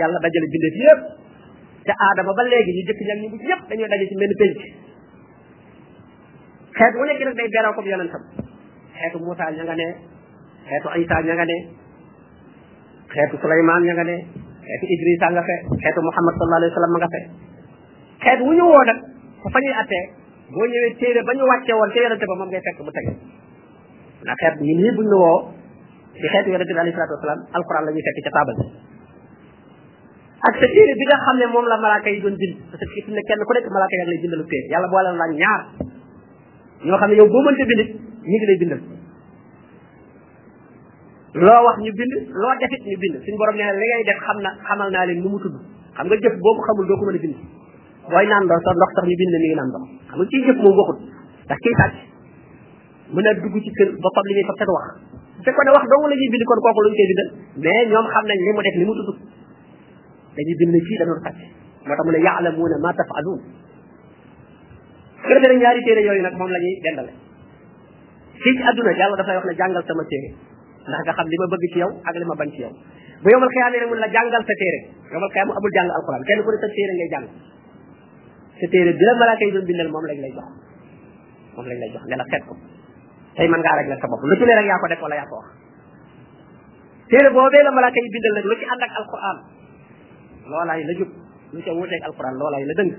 yàlla 0.00 0.18
dajale 0.24 0.48
bindeef 0.54 0.76
yëpp 0.84 1.00
te 1.88 1.92
aadama 1.94 2.32
ba 2.38 2.42
léegi 2.50 2.70
ñu 2.76 2.82
jëkk 2.88 3.00
ñak 3.08 3.18
ñu 3.22 3.28
bu 3.32 3.36
yëpp 3.50 3.62
dañoo 3.68 3.88
daje 3.92 4.04
ci 4.08 4.14
mel 4.16 4.30
ni 4.32 4.36
penc 4.40 4.56
xeet 6.78 6.92
wu 6.96 7.02
nekk 7.04 7.20
day 7.38 7.48
beroo 7.54 7.72
comme 7.76 7.90
yonentam 7.92 8.22
xeetu 8.98 9.16
Moussa 9.24 9.44
ña 9.56 9.64
nga 9.68 9.76
ne 9.80 9.88
xeetu 10.68 10.88
Isa 11.02 11.16
ña 11.28 11.34
nga 11.36 11.44
ne 11.50 11.56
xeetu 13.12 13.34
Souleymane 13.42 13.84
ña 13.92 14.04
ne 14.08 14.16
xeetu 14.66 14.84
Idrissa 14.94 15.26
nga 15.36 15.42
fe 15.48 15.54
xeetu 15.84 16.00
Muhammad 16.08 16.34
sallallahu 16.38 16.70
wa 16.72 16.76
sallam 16.78 16.92
ma 16.96 17.00
nga 17.04 17.10
fe 17.14 17.20
xeet 18.24 18.38
wu 18.44 18.50
ñu 18.56 18.64
woo 18.72 18.84
nag 18.88 18.98
fa 19.52 19.60
ñuy 19.60 19.76
attee 19.82 20.06
boo 20.50 20.64
ñëwee 20.64 20.94
téere 20.98 21.22
ba 21.28 21.34
ñu 21.36 21.44
wàcce 21.44 21.72
woon 21.76 21.90
ca 21.92 22.00
yonente 22.00 22.24
ba 22.24 22.34
moom 22.38 22.48
ngay 22.48 22.60
fekk 22.64 22.80
mu 22.80 22.90
teg 22.92 23.06
na 24.24 24.32
xeet 24.40 24.56
ñun 24.64 24.78
ñii 24.80 24.96
buñ 24.96 25.06
la 25.12 25.16
woo 25.22 25.40
di 26.16 26.26
xeetu 26.32 26.48
yonente 26.48 26.72
bi 26.72 26.80
alayhi 26.80 26.96
salatu 26.96 27.14
wasalaam 27.20 27.84
la 27.84 27.92
ñuy 27.92 28.02
fekk 28.08 28.18
ca 28.24 28.30
taabal 28.32 28.56
bi 30.72 31.04
nga 31.08 31.22
xam 31.24 31.36
ne 31.36 31.46
moom 31.52 31.66
la 31.68 31.76
malaaka 31.76 32.08
yi 32.08 32.20
doon 32.24 32.36
bind 32.40 32.56
parce 32.70 32.80
que 32.80 33.02
fi 33.04 33.10
ne 33.12 33.20
kenn 33.28 33.40
ku 33.44 33.52
nekk 33.52 33.68
malaaka 33.68 33.94
yaa 34.00 34.04
ngi 34.08 34.12
lay 34.16 34.20
bindalu 34.24 34.44
téere 34.48 34.66
yàlla 34.72 34.88
boole 34.88 35.10
la 35.20 35.26
ñaar 35.36 35.62
ñoo 36.88 36.96
xam 36.96 37.10
ne 37.12 37.16
yow 37.20 37.28
boo 37.28 37.42
mënta 37.44 37.64
bind 37.68 37.80
ñu 38.24 38.36
ngi 38.40 38.46
lay 38.48 38.58
bindal 38.62 38.82
loo 41.44 41.60
wax 41.68 41.76
ñu 41.84 41.92
bind 41.92 42.14
loo 42.40 42.54
defit 42.56 42.82
ñu 42.88 42.96
bind 42.96 43.14
suñu 43.20 43.36
borom 43.36 43.54
nee 43.60 43.68
na 43.68 43.76
li 43.76 43.84
ngay 43.84 44.04
def 44.08 44.16
xam 44.24 44.40
na 44.40 44.50
xamal 44.64 44.88
naa 44.88 45.04
leen 45.04 45.20
nu 45.20 45.28
mu 45.28 45.38
tudd 45.44 45.60
xam 45.92 46.06
nga 46.08 46.16
jëf 46.16 46.36
boo 46.40 46.56
ko 46.56 46.60
xamul 46.72 46.86
doo 46.88 47.56
booy 48.08 48.26
naan 48.28 48.44
ndox 48.48 48.60
sa 48.66 48.70
ndox 48.76 48.90
sax 48.96 49.04
ñu 49.08 49.16
bind 49.20 49.34
mi 49.36 49.38
ngi 49.38 49.56
naan 49.58 49.68
ndox 49.72 49.82
xam 50.08 50.16
nga 50.18 50.24
ciy 50.32 50.40
jëf 50.48 50.58
moom 50.64 50.74
waxut 50.80 50.98
ndax 51.48 51.58
ciy 51.64 51.74
sàcc 51.80 51.96
mën 53.14 53.26
a 53.28 53.32
dugg 53.36 53.56
ci 53.64 53.70
kër 53.78 53.88
boppam 54.04 54.24
li 54.28 54.34
muy 54.38 54.44
fa 54.48 54.54
fekk 54.58 54.70
wax 54.76 54.86
te 55.44 55.50
ko 55.52 55.60
ne 55.62 55.70
wax 55.76 55.84
dong 55.92 56.04
la 56.08 56.14
ñuy 56.16 56.28
bind 56.32 56.44
kon 56.48 56.60
kooku 56.64 56.80
luñ 56.84 56.94
koy 56.98 57.06
bindal 57.10 57.28
mais 57.64 57.80
ñoom 57.92 58.06
xam 58.12 58.24
nañ 58.28 58.38
li 58.46 58.52
mu 58.56 58.62
def 58.64 58.76
li 58.80 58.84
mu 58.88 58.94
tudd 58.98 59.10
dañuy 60.36 60.56
bind 60.60 60.74
fii 60.88 60.96
da 60.98 61.04
doon 61.08 61.20
sàcc 61.24 61.40
moo 61.84 61.94
tax 61.96 62.04
mu 62.04 62.10
ne 62.16 62.20
yaalamuuna 62.26 62.76
ma 62.84 62.90
tafaaluun 62.96 63.40
su 65.20 65.30
defee 65.34 65.48
nag 65.52 65.60
ñaari 65.62 65.80
téere 65.84 66.00
yooyu 66.08 66.22
nag 66.24 66.34
moom 66.40 66.50
la 66.52 66.58
ñuy 66.64 66.74
dendale 66.88 67.12
fii 68.40 68.54
ci 68.56 68.62
àdduna 68.72 68.90
yàlla 68.98 69.16
dafay 69.20 69.36
wax 69.36 69.46
ne 69.50 69.54
jàngal 69.60 69.84
sama 69.84 70.04
téere 70.08 70.28
ndax 70.88 71.00
nga 71.04 71.12
xam 71.12 71.26
li 71.28 71.36
ma 71.40 71.46
bëgg 71.52 71.64
ci 71.72 71.78
yow 71.84 71.90
ak 72.08 72.14
li 72.20 72.24
ma 72.28 72.36
bañ 72.40 72.50
ci 72.56 72.60
yow 72.64 72.72
bu 73.20 73.26
yomal 73.32 73.50
xiyaamee 73.52 73.80
rek 73.84 73.88
mun 73.92 74.00
la 74.00 74.08
jàngal 74.08 74.44
sa 74.48 74.54
téere 74.62 74.78
yomal 75.12 75.28
xiyaam 75.28 75.48
amul 75.56 75.72
jàng 75.76 75.88
alquran 75.98 76.22
kenn 76.28 76.40
ku 76.44 76.48
ne 76.52 76.58
sa 76.64 76.68
téere 76.72 76.92
ngay 76.96 77.10
jàng 77.12 77.26
te 78.58 78.66
téere 78.68 78.92
bi 78.94 79.04
la 79.06 79.14
malaaka 79.18 79.44
yi 79.44 79.52
doon 79.54 79.64
bindal 79.68 79.90
moom 79.94 80.04
lañ 80.10 80.18
lay 80.20 80.32
jox 80.34 80.48
moom 81.54 81.66
lañ 81.68 81.78
lay 81.78 81.90
jox 81.94 82.02
ne 82.10 82.16
la 82.18 82.24
seet 82.30 82.42
ko 82.46 82.54
tey 83.38 83.46
mën 83.48 83.58
ngaa 83.62 83.76
régler 83.78 83.98
sa 84.02 84.06
bopp 84.10 84.22
lu 84.26 84.34
ci 84.36 84.44
ne 84.44 84.54
rek 84.58 84.66
yaa 84.66 84.82
ko 84.82 84.86
def 84.90 85.00
wala 85.02 85.14
yaa 85.18 85.30
ko 85.30 85.36
wax 85.38 85.48
téere 87.10 87.28
boobee 87.34 87.62
la 87.62 87.70
malaaka 87.70 87.98
yi 88.02 88.10
bindal 88.14 88.32
nag 88.38 88.44
lu 88.50 88.56
ci 88.60 88.66
loolaay 90.50 90.80
la 90.88 90.92
jub 90.98 91.10
lu 91.54 91.60
ca 91.62 91.72
wuuteeg 91.72 92.02
alquran 92.08 92.34
loolaay 92.38 92.64
la 92.66 92.74
dëng 92.78 92.92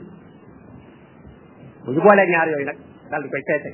bu 1.84 1.90
ñu 1.92 2.02
boolee 2.08 2.26
ñaar 2.32 2.48
yooyu 2.52 2.66
nag 2.70 2.80
daal 3.12 3.22
di 3.24 3.30
koy 3.30 3.44
peese 3.50 3.70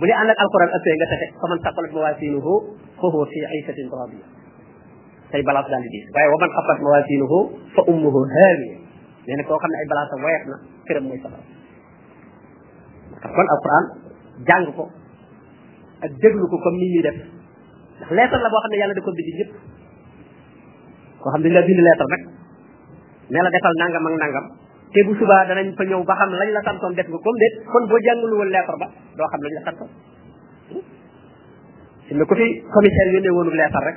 bu 0.00 0.04
ne 0.08 0.12
ànd 0.20 0.30
ak 0.32 0.38
alquran 0.44 0.70
ëppee 0.80 0.96
nga 0.98 1.06
texe 1.10 1.26
faman 1.44 1.58
saqalat 1.64 1.92
mawaasinuhu 1.92 2.52
fa 3.00 3.06
huwa 3.12 3.26
fi 3.32 3.38
aysatin 3.52 3.86
radiya 3.92 4.26
tey 5.30 5.42
balance 5.48 5.68
daal 5.70 5.82
di 5.84 5.90
diis 5.94 6.06
waaye 6.16 6.28
wa 6.32 6.38
man 6.40 6.50
xafat 6.56 6.78
mawaasinuhu 6.84 7.36
fa 7.76 7.82
ummuhu 7.92 8.20
haawiya 8.34 8.85
nee 9.34 9.46
koo 9.48 9.58
xam 9.62 9.70
ne 9.70 9.76
ay 9.82 9.86
balaasam 9.90 10.20
woyat 10.24 10.42
na 10.50 10.56
këram 10.86 11.04
mooy 11.08 11.18
safara 11.22 11.42
kon 13.34 13.48
alquran 13.54 13.84
jàng 14.48 14.66
ko 14.76 14.84
ak 16.06 16.10
déglu 16.22 16.44
ko 16.52 16.56
kom 16.64 16.74
ni 16.80 16.86
ñuy 16.94 17.02
def 17.06 17.16
ndax 17.98 18.10
leetar 18.18 18.40
la 18.42 18.48
boo 18.54 18.60
xam 18.64 18.70
ne 18.70 18.78
yàlla 18.80 18.94
de 18.96 19.00
ko 19.04 19.10
bind 19.18 19.30
ñëpp 19.40 19.52
koo 21.22 21.30
xam 21.34 21.40
ne 21.42 21.46
dañ 21.48 21.54
la 21.58 21.66
bind 21.66 21.80
leetar 21.86 22.08
rek 22.14 22.22
ne 23.30 23.38
la 23.42 23.50
defal 23.54 23.74
nangam 23.82 24.06
ak 24.08 24.14
nangam 24.22 24.46
te 24.94 24.98
bu 25.06 25.12
subaa 25.18 25.46
danañ 25.48 25.68
ñëw 25.88 26.02
ba 26.08 26.14
xam 26.18 26.30
lañ 26.40 26.50
la 26.56 26.62
santoon 26.66 26.92
def 26.96 27.06
nga 27.10 27.18
kom 27.24 27.36
de 27.42 27.46
kon 27.72 27.84
boo 27.88 27.98
jàngul 28.06 28.32
woon 28.38 28.50
leetar 28.54 28.76
ba 28.82 28.86
doo 29.16 29.28
xam 29.32 29.40
lañ 29.44 29.52
la 29.58 29.64
santoon 29.66 29.90
si 32.06 32.12
ne 32.14 32.24
ko 32.28 32.34
fi 32.40 32.46
commissaire 32.74 33.12
yónnee 33.14 33.34
woonu 33.36 33.50
leetar 33.60 33.82
rek 33.88 33.96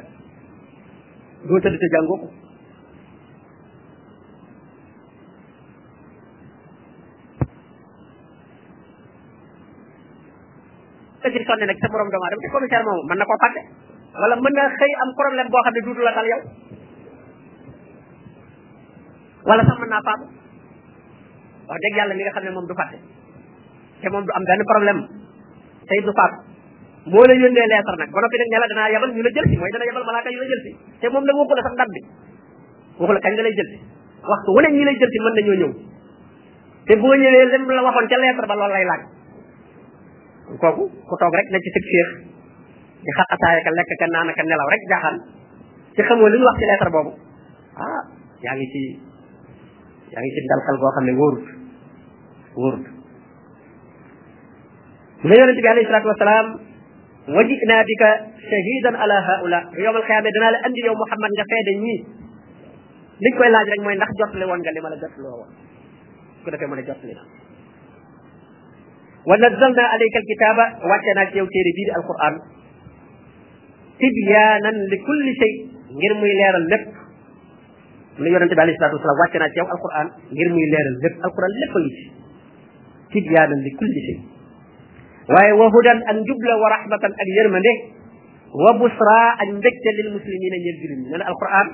doo 1.48 1.60
tëdd 1.64 1.78
te 1.82 1.88
jàngoo 1.96 2.20
que 11.32 11.38
ci 11.40 11.46
sonné 11.46 11.66
nak 11.70 11.78
sa 11.80 11.88
borom 11.94 12.10
doom 12.10 12.24
adam 12.26 12.40
ci 12.42 12.50
commissaire 12.50 12.84
mom 12.86 13.06
man 13.06 13.18
nako 13.22 13.34
faté 13.44 13.62
wala 14.14 14.36
mën 14.42 14.54
na 14.58 14.64
xey 14.76 14.92
am 15.04 15.10
problème 15.20 15.48
bo 15.54 15.58
xamné 15.66 15.82
dudu 15.86 16.02
la 16.02 16.12
dal 16.18 16.28
yow 16.32 16.40
wala 19.50 19.62
sax 19.70 19.78
mën 19.80 19.90
na 19.94 20.02
faatu 20.06 20.26
wax 21.70 21.80
deug 21.86 21.98
yalla 22.00 22.14
mi 22.18 22.24
nga 22.26 22.34
xamné 22.38 22.50
mom 22.58 22.66
du 22.70 22.74
faté 22.82 22.98
té 24.02 24.10
mom 24.10 24.24
du 24.26 24.32
am 24.34 24.44
ben 24.50 24.64
problème 24.74 25.00
tay 25.90 26.00
du 26.02 26.12
faatu 26.18 26.38
mo 27.14 27.20
la 27.30 27.34
yonne 27.38 27.62
lettre 27.74 27.96
nak 28.02 28.10
ba 28.10 28.20
nopi 28.26 28.38
nak 28.42 28.50
ñala 28.54 28.66
dana 28.74 28.90
yabal 28.96 29.10
ñu 29.14 29.22
la 29.22 29.30
jël 29.36 29.46
ci 29.50 29.56
moy 29.58 29.70
dana 29.74 29.86
yabal 29.86 30.04
malaka 30.10 30.30
yu 30.34 30.40
la 30.44 30.48
jël 30.52 30.62
ci 30.66 30.72
té 31.02 31.06
mom 31.10 31.24
la 31.26 31.34
waxu 31.38 31.54
la 31.60 31.64
sax 31.68 31.76
dab 31.82 31.90
bi 31.94 32.00
waxu 33.06 33.22
kañ 33.24 33.34
la 33.38 33.44
lay 33.46 33.54
jël 33.58 33.70
ci 33.74 33.78
waxtu 34.26 34.50
wu 34.50 34.60
ñi 34.66 34.84
lay 34.84 34.96
jël 34.98 35.12
ci 35.14 35.20
mën 35.24 35.34
nañu 35.38 35.54
ñëw 35.62 35.72
té 36.90 36.94
bo 36.98 37.08
ñëwé 37.14 37.42
lim 37.58 37.64
la 37.70 37.82
waxon 37.86 38.06
ca 38.10 38.18
lettre 38.18 38.46
ba 38.50 38.56
lool 38.56 38.74
lay 38.74 38.86
laaj 38.90 39.19
kooku 40.58 40.84
ku 41.06 41.14
toog 41.14 41.34
rek 41.38 41.48
na 41.54 41.60
ci 41.62 41.70
sëg 41.70 41.86
séex 41.90 42.10
di 43.06 43.12
xar 43.18 43.28
ataaya 43.38 43.60
ka 43.62 43.70
lekk 43.78 43.92
ka 44.02 44.06
naan 44.10 44.30
ka 44.34 44.42
nelaw 44.44 44.68
rek 44.74 44.84
jaaxaan 44.90 45.18
ci 45.94 46.02
xam 46.02 46.20
li 46.26 46.38
ñu 46.40 46.46
wax 46.48 46.56
ci 46.58 46.66
lettre 46.66 46.90
boobu 46.96 47.12
ah 47.78 48.02
yaa 48.46 48.56
ngi 48.58 48.68
ci 48.74 48.82
yaa 50.10 50.22
ngi 50.24 50.32
ci 50.34 50.40
dalkal 50.50 50.78
goo 50.82 50.92
xam 50.98 51.06
ne 51.06 51.14
wóorut 51.20 51.46
wóorut 52.62 52.86
mu 55.22 55.26
ne 55.30 55.36
yonente 55.38 55.62
bi 55.62 55.70
alayhi 55.70 55.88
salaatu 55.88 56.12
wasalaam 56.12 56.46
wa 57.36 57.42
jinaa 57.50 57.82
bika 57.90 58.10
shahidan 58.50 58.96
ala 59.04 59.18
haula 59.30 59.60
bu 59.70 59.80
yowmal 59.86 60.06
xiyaame 60.10 60.30
danaa 60.34 60.54
la 60.54 60.60
andi 60.66 60.82
yow 60.88 60.96
Muhammad 61.02 61.32
nga 61.38 61.46
feede 61.52 61.74
ñii 61.86 62.00
liñ 63.24 63.34
laaj 63.54 63.68
rek 63.72 63.82
mooy 63.86 63.96
ndax 63.96 64.12
jotale 64.20 64.46
woon 64.50 64.60
nga 64.66 64.72
li 64.76 64.82
ma 64.82 64.90
la 64.94 64.98
jotale 65.02 65.30
woon 65.40 65.50
su 66.36 66.42
ko 66.44 66.50
defee 66.52 66.68
ne 66.74 66.84
jotali 66.90 67.14
na 67.18 67.24
wa 69.28 69.36
nazzalna 69.36 69.84
alayka 69.96 70.18
alkitaba 70.24 70.64
wàcce 70.88 71.12
naa 71.16 71.28
ci 71.32 71.38
yow 71.40 71.48
téere 71.52 71.72
bii 71.78 71.88
di 71.88 71.92
alquran 72.00 72.34
tibyaanan 74.02 74.78
li 74.92 74.98
kulli 75.08 75.32
shay 75.40 75.52
ngir 75.96 76.14
muy 76.20 76.32
leeral 76.40 76.66
lépp 76.72 76.86
mu 78.16 78.24
ne 78.24 78.30
yonente 78.32 78.56
bi 78.56 78.62
alayhi 78.64 78.80
salatu 78.80 78.96
wasalam 79.00 79.20
wàcce 79.24 79.38
naa 79.44 79.52
ci 79.52 79.58
yow 79.60 79.68
alquran 79.76 80.08
ngir 80.32 80.50
muy 80.56 80.64
leeral 80.72 80.96
lépp 81.04 81.18
alquran 81.28 81.52
lépp 81.62 81.74
a 81.76 81.80
ngi 81.84 81.92
ci 81.92 82.04
tibyaanan 83.14 83.60
li 83.68 83.72
kulli 83.80 84.00
shay 84.08 84.18
waaye 85.34 85.52
wa 85.52 85.68
hudan 85.68 86.00
ak 86.08 86.16
njubla 86.24 86.54
wa 86.64 86.68
rahmatan 86.76 87.12
ak 87.12 87.28
yërmande 87.38 87.74
wa 88.64 88.72
busra 88.80 89.20
ak 89.44 89.50
mbégte 89.60 89.90
lil 90.00 90.10
muslimina 90.16 90.58
ñeel 90.64 90.78
julit 90.82 91.00
ñi 91.04 91.08
nee 91.12 91.20
na 91.20 91.26
alquran 91.28 91.68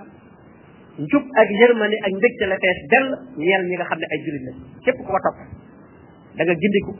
njub 0.97 1.23
ak 1.37 1.49
yërmande 1.61 1.97
ak 2.03 2.11
mbégte 2.17 2.45
la 2.49 2.57
fees 2.57 2.79
dell 2.91 3.07
ñeel 3.37 3.63
ñi 3.69 3.75
nga 3.77 3.85
xam 3.85 3.99
ne 4.01 4.05
ay 4.11 4.19
julit 4.25 4.43
la 4.47 4.51
képp 4.85 4.97
ku 4.97 5.03
ko 5.05 5.19
topp 5.27 5.37
da 6.37 6.41
nga 6.43 6.55
gindiku 6.55 6.93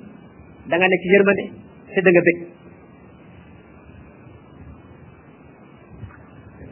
danga 0.65 0.81
nga 0.81 0.91
nekk 0.91 1.03
ci 1.03 1.10
yërmande 1.15 1.45
te 1.93 2.00
da 2.05 2.10
nga 2.13 2.22
bëgg 2.27 2.39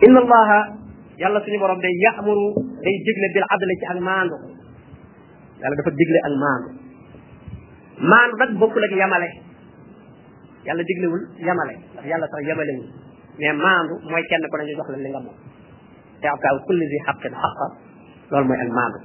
inna 0.06 0.20
allaha 0.24 0.60
yàlla 1.22 1.40
suñu 1.46 1.60
borom 1.62 1.80
day 1.84 1.94
ya'muru 2.06 2.46
day 2.84 2.96
digle 3.08 3.28
bil 3.36 3.46
adli 3.54 3.74
ci 3.80 3.86
ak 3.92 4.00
maandu 4.10 4.36
yàlla 5.62 5.76
dafa 5.80 5.92
digle 6.02 6.20
ak 6.28 6.34
maandu 6.44 6.70
maandu 8.12 8.34
nag 8.42 8.52
bokkul 8.62 8.84
ak 8.88 8.94
yamale 9.02 9.30
yàlla 10.68 10.84
diglewul 10.90 11.22
yamale 11.48 11.74
ndax 11.94 12.04
yàlla 12.12 12.26
sax 12.34 12.42
yamalewul 12.50 12.86
mais 13.40 13.56
maandu 13.66 13.94
mooy 14.10 14.24
kenn 14.30 14.44
ku 14.50 14.56
ne 14.58 14.64
ñu 14.68 14.76
jox 14.80 14.90
la 14.92 14.98
li 15.04 15.10
nga 15.14 15.22
moom 15.26 15.38
te 16.22 16.26
akaaw 16.28 16.58
kulli 16.68 16.86
di 16.92 16.98
xaqin 17.06 17.34
xaqam 17.44 17.72
loolu 18.32 18.46
mooy 18.50 18.60
ak 18.64 18.70
maandu 18.80 19.00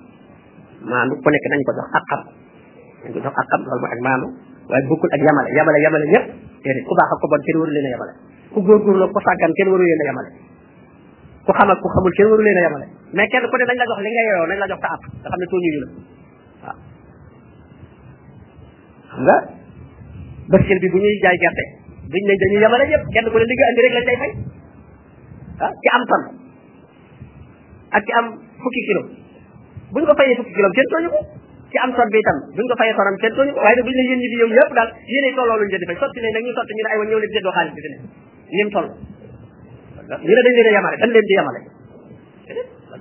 maandu 0.92 1.12
ku 1.22 1.28
nekk 1.28 1.46
dañ 1.52 1.60
ko 1.68 1.72
jox 1.78 1.88
xaqam 1.96 2.22
dañ 3.04 3.10
ko 3.14 3.18
jox 3.24 3.34
xaqam 3.38 3.60
loolu 3.66 3.80
mooy 3.82 3.92
ak 3.96 4.02
maandu 4.08 4.28
waaye 4.68 4.84
bokkul 4.88 5.08
ak 5.16 5.20
yamale 5.26 5.48
yamale 5.58 5.78
yamale 5.84 6.04
ñëpp 6.12 6.26
déedéet 6.64 6.84
ku 6.88 6.92
baax 6.98 7.10
ak 7.14 7.18
ku 7.22 7.26
bon 7.32 7.40
kenn 7.44 7.58
waru 7.60 7.72
a 7.72 7.90
yamale 7.94 8.12
ku 8.52 8.58
góorgóorlu 8.66 9.06
ku 9.14 9.20
sàggan 9.26 9.52
kenn 9.56 9.70
waru 9.72 9.84
a 9.84 10.06
yamale 10.08 10.30
ku 11.44 11.50
xam 11.56 11.68
ku 11.72 11.88
xamul 11.94 12.12
kenn 12.16 12.28
waru 12.32 12.42
leen 12.44 12.58
a 12.60 12.62
yamale 12.68 12.86
mais 13.16 13.26
kenn 13.32 13.44
ku 13.48 13.56
ne 13.60 13.64
nañ 13.64 13.76
la 13.80 13.86
jox 13.88 13.98
li 14.04 14.12
nga 19.40 20.78
bu 20.92 20.98
ñuy 21.00 21.14
jaay 21.24 21.36
gerte 21.36 21.64
dañ 22.12 22.22
ne 22.28 22.34
dañuy 22.40 22.60
yamale 22.64 22.84
ñëpp 22.84 23.02
li 23.08 23.54
nga 23.56 23.66
andi 23.68 23.80
rek 23.84 23.92
lañ 23.96 24.04
tay 24.08 24.16
fay 24.20 24.32
ah 25.64 25.72
am 25.96 26.02
tan 26.10 26.22
ak 27.96 28.02
ci 28.04 28.12
am 28.20 28.26
fukki 28.62 28.82
kilo 28.88 29.00
bu 29.92 29.96
ñu 30.00 30.04
ko 30.06 30.12
fayee 30.16 30.36
fukki 30.36 30.52
kilo 30.56 30.68
kenn 30.76 30.90
tooñu 30.92 31.10
ko 31.16 31.20
ci 31.70 31.76
am 31.84 31.90
sot 31.92 32.08
bi 32.12 32.16
itam 32.22 32.36
duñ 32.56 32.64
ko 32.64 32.74
fayee 32.80 32.94
soram 32.96 33.16
kenn 33.20 33.34
tooñu 33.36 33.52
ko 33.52 33.60
waaye 33.60 33.76
nag 33.76 33.84
buñ 33.86 33.94
ne 33.98 34.02
yéen 34.08 34.18
ñi 34.22 34.28
fi 34.32 34.36
yow 34.40 34.50
yëpp 34.58 34.72
daal 34.76 34.88
yéene 35.04 35.28
tolloo 35.36 35.58
luñu 35.60 35.72
jënd 35.74 35.86
fay 35.88 35.98
sotti 36.00 36.18
nañ 36.24 36.32
nag 36.36 36.44
ñu 36.48 36.52
sotti 36.58 36.72
ñu 36.76 36.82
ne 36.84 36.88
ay 36.92 36.96
woon 36.98 37.08
ñëw 37.10 37.20
leen 37.22 37.32
jëndoo 37.36 37.54
xaalis 37.56 37.72
bi 37.76 37.82
fi 37.84 37.88
ne 37.92 37.98
ni 38.56 38.62
mu 38.64 38.70
toll 38.72 38.88
ñu 40.24 40.32
ne 40.34 40.42
dañ 40.44 40.54
leen 40.56 40.68
a 40.68 40.72
yemale 40.76 40.96
dañ 41.02 41.10
leen 41.12 41.26
di 41.28 41.34
yemale 41.36 41.60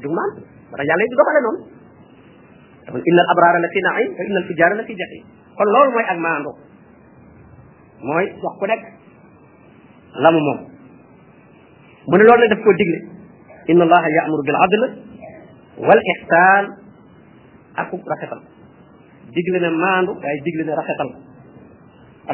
du 0.03 0.07
maan 0.11 0.31
wala 0.71 0.83
yàlla 0.83 1.03
yi 1.05 1.11
du 1.11 1.15
doxale 1.21 1.39
noonu 1.45 1.59
kon 2.91 3.01
inna 3.07 3.21
al 3.23 3.31
abrara 3.33 3.57
la 3.63 3.67
fi 3.71 3.79
naim 3.87 4.09
wa 4.17 4.21
inna 4.27 4.39
al 4.43 4.47
fujara 4.51 4.73
la 4.75 4.83
fi 4.87 4.93
jahim 4.99 5.23
kon 5.55 5.67
loolu 5.73 5.89
mooy 5.95 6.05
ak 6.11 6.19
maandu 6.25 6.51
mooy 8.03 8.25
wax 8.43 8.53
ku 8.59 8.65
nekk 8.67 8.83
la 10.21 10.29
mu 10.35 10.39
moom 10.47 10.59
mu 12.11 12.15
ne 12.19 12.23
loolu 12.27 12.41
nag 12.43 12.51
daf 12.51 12.61
koo 12.67 12.75
digle 12.75 12.99
inna 13.71 13.83
allaha 13.87 14.07
yaamuru 14.11 14.43
bil 14.43 14.59
adl 14.65 14.83
wal 15.87 16.01
ihsan 16.13 16.65
akub 17.79 18.03
rafetal 18.11 18.43
digle 19.33 19.57
na 19.59 19.69
maandu 19.73 20.11
waaye 20.23 20.39
digle 20.45 20.63
na 20.69 20.75
rafetal 20.79 21.09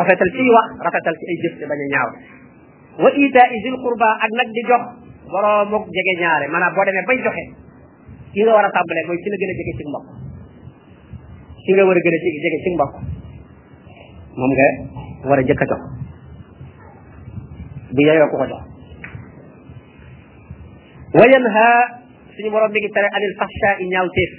rafetal 0.01 0.29
ci 0.37 0.43
wax 0.55 0.67
rafetal 0.87 1.15
ci 1.19 1.25
ay 1.31 1.37
jëf 1.43 1.53
te 1.61 1.65
bañ 1.71 1.79
a 1.81 1.87
ñaaw 1.93 2.09
wa 3.03 3.09
ita 3.23 3.41
isil 3.57 3.75
qurba 3.83 4.09
ak 4.25 4.31
nag 4.39 4.49
di 4.55 4.61
jox 4.69 4.83
borom 5.31 5.71
ak 5.77 5.85
jege 5.97 6.13
ñaare 6.21 6.45
maanaam 6.53 6.73
boo 6.75 6.85
demee 6.85 7.05
bay 7.09 7.17
joxe 7.25 7.43
ki 8.33 8.41
nga 8.45 8.53
war 8.53 8.65
a 8.65 8.69
tàmbale 8.77 9.01
mooy 9.07 9.17
ki 9.23 9.29
la 9.33 9.37
gën 9.41 9.51
a 9.53 9.55
jege 9.59 9.73
ci 9.77 9.83
mbokk 9.89 10.07
ki 11.65 11.71
nga 11.73 11.83
war 11.89 11.97
a 11.97 12.01
gën 12.05 12.15
a 12.17 12.19
jege 12.45 12.59
ci 12.63 12.69
mbokk 12.75 12.93
moom 14.37 14.51
nga 14.57 14.67
war 15.29 15.39
a 15.41 15.43
jëkk 15.49 15.61
a 15.63 15.65
jox 15.73 15.81
bu 17.93 18.01
yeyoo 18.07 18.29
ku 18.29 18.35
ko 18.37 18.45
jox 18.53 18.63
wa 21.17 21.25
yanha 21.31 21.67
suñu 22.35 22.49
borom 22.53 22.69
mi 22.71 22.79
ngi 22.79 22.89
tere 22.93 23.09
anil 23.17 23.33
fahsha 23.39 23.69
i 23.81 23.85
ñaawteef 23.89 24.31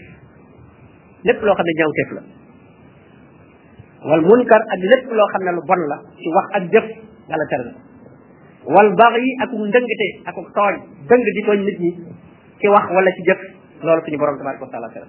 lépp 1.26 1.40
loo 1.42 1.54
xam 1.58 1.66
ne 1.66 1.74
ñaawteef 1.82 2.10
la 2.18 2.22
wal 4.04 4.20
munkar 4.20 4.60
ak 4.68 4.80
lépp 4.92 5.08
loo 5.10 5.28
xam 5.32 5.42
ne 5.48 5.52
lu 5.56 5.62
bon 5.68 5.80
la 5.90 5.96
ci 6.20 6.28
wax 6.36 6.46
ak 6.58 6.64
jëf 6.74 6.86
yàlla 7.32 7.46
tere 7.52 7.70
wal 8.76 8.90
baax 9.00 9.14
yi 9.24 9.30
ak 9.42 9.50
ndëngte 9.52 10.06
ak 10.28 10.36
tooñ 10.56 10.74
dëng 11.08 11.22
di 11.36 11.42
tooñ 11.46 11.60
nit 11.64 11.78
ñi 11.84 11.90
ci 12.60 12.66
wax 12.68 12.84
wala 12.94 13.10
ci 13.16 13.22
jëf 13.28 13.40
loolu 13.84 14.02
suñu 14.04 14.18
borom 14.20 14.36
tabaraka 14.38 14.64
wa 14.64 14.72
taala 14.72 14.88
tere 14.94 15.06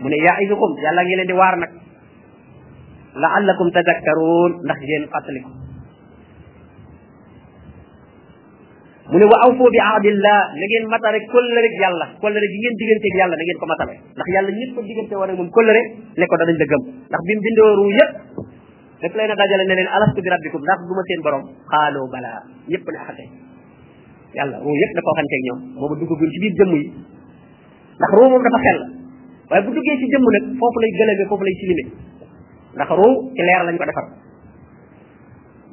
mu 0.00 0.08
ne 0.08 0.16
ya'idukum 0.26 0.70
yàlla 0.82 1.02
ngi 1.04 1.14
leen 1.18 1.26
di 1.26 1.32
waar 1.40 1.56
nag 1.62 1.70
la'allakum 3.22 3.66
tadakkaruun 3.74 4.52
ndax 4.64 4.78
ngeen 4.78 5.04
fàttaliku 5.12 5.50
mu 9.08 9.16
ne 9.18 9.24
wa 9.24 9.36
awfoo 9.46 9.68
bi 9.72 9.80
ahdillah 9.80 10.38
na 10.52 10.64
ngeen 10.68 10.84
matale 10.92 11.18
kóllëre 11.32 11.68
yàlla 11.80 12.06
kóllëre 12.20 12.46
gi 12.52 12.58
ngeen 12.60 12.74
digganteeg 12.80 13.14
yàlla 13.20 13.36
na 13.36 13.42
ngeen 13.46 13.58
ko 13.62 13.66
matale 13.70 13.92
ndax 14.12 14.26
yàlla 14.34 14.50
ñëpp 14.52 14.72
ko 14.76 14.80
diggante 14.84 15.14
woon 15.16 15.30
ak 15.32 15.36
moom 15.40 15.48
kóllëre 15.56 15.80
ne 16.20 16.26
ko 16.28 16.34
danañ 16.36 16.56
la 16.60 16.66
gëm 16.72 16.82
ndax 17.08 17.20
bi 17.28 17.32
mu 17.36 17.40
bindoo 17.46 17.70
ruu 17.78 17.90
yëpp 17.96 18.12
daf 19.16 19.30
a 19.32 19.34
dajale 19.40 19.64
ne 19.64 19.74
leen 19.80 19.88
alastu 19.96 20.20
bi 20.20 20.28
rabbikum 20.28 20.60
ndax 20.60 20.78
du 20.88 20.92
ma 20.92 21.02
seen 21.08 21.20
borom 21.24 21.42
xaaloo 21.72 22.06
yàlla 24.36 24.56
ruu 24.60 24.76
yëpp 24.76 24.92
da 24.96 25.00
ko 25.00 25.08
waxanteeg 25.08 25.42
ñoom 25.48 25.58
boobu 25.80 25.94
duggagul 25.96 26.28
ci 26.32 26.38
biir 26.44 26.52
jëmm 26.60 26.72
yi 26.76 26.80
ndax 27.96 28.10
ruu 28.12 28.28
moom 28.28 28.42
dafa 28.44 28.60
xel 28.68 28.78
waaye 29.48 29.62
bu 29.64 29.70
duggee 29.72 29.96
ci 29.96 30.04
jëmm 30.12 30.24
nag 30.36 30.44
foofu 30.60 30.78
lay 30.84 30.90
gëlëme 31.00 31.24
foofu 31.32 31.44
lay 31.48 31.56
silime 31.56 31.84
ndax 32.76 32.88
ruu 32.92 33.14
ci 33.32 33.40
leer 33.40 33.62
lañ 33.64 33.76
ko 33.80 33.84
defar 33.88 34.06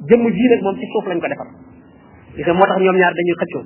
jëmm 0.08 0.24
jii 0.24 0.48
nag 0.56 0.60
moom 0.64 0.76
ci 0.80 0.86
suuf 0.88 1.04
lañ 1.04 1.20
ko 1.20 1.28
defar 1.28 1.65
gis 2.36 2.44
nga 2.46 2.54
moo 2.54 2.68
tax 2.68 2.76
ñoom 2.84 2.96
ñaar 3.00 3.14
dañuy 3.16 3.36
xëccoo 3.40 3.64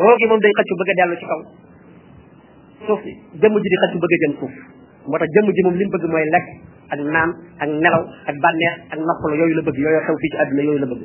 roo 0.00 0.14
gi 0.20 0.26
moom 0.28 0.40
day 0.44 0.52
xëccu 0.60 0.74
bëgg 0.80 0.90
a 0.90 0.94
dellu 1.04 1.16
ci 1.16 1.26
kaw 1.30 1.40
suuf 2.86 3.00
si 3.02 3.12
jëmm 3.40 3.54
ji 3.62 3.68
di 3.72 3.78
xëccu 3.82 3.96
bëgg 4.02 4.12
a 4.14 4.18
gën 4.22 4.32
suuf 4.40 4.54
moo 5.08 5.18
tax 5.20 5.28
jëmm 5.36 5.46
ji 5.56 5.62
moom 5.64 5.76
li 5.80 5.84
bëgg 5.88 6.04
mooy 6.12 6.26
lekk 6.36 6.46
ak 6.92 7.00
naan 7.00 7.30
ak 7.62 7.68
nelaw 7.80 8.02
ak 8.28 8.36
bànneex 8.44 8.76
ak 8.92 8.98
noppalu 9.00 9.34
yooyu 9.40 9.56
la 9.56 9.62
bëgg 9.64 9.78
yooyu 9.84 10.00
xew 10.04 10.16
fii 10.20 10.30
ci 10.30 10.36
la 10.36 10.46
bëgg 10.84 11.02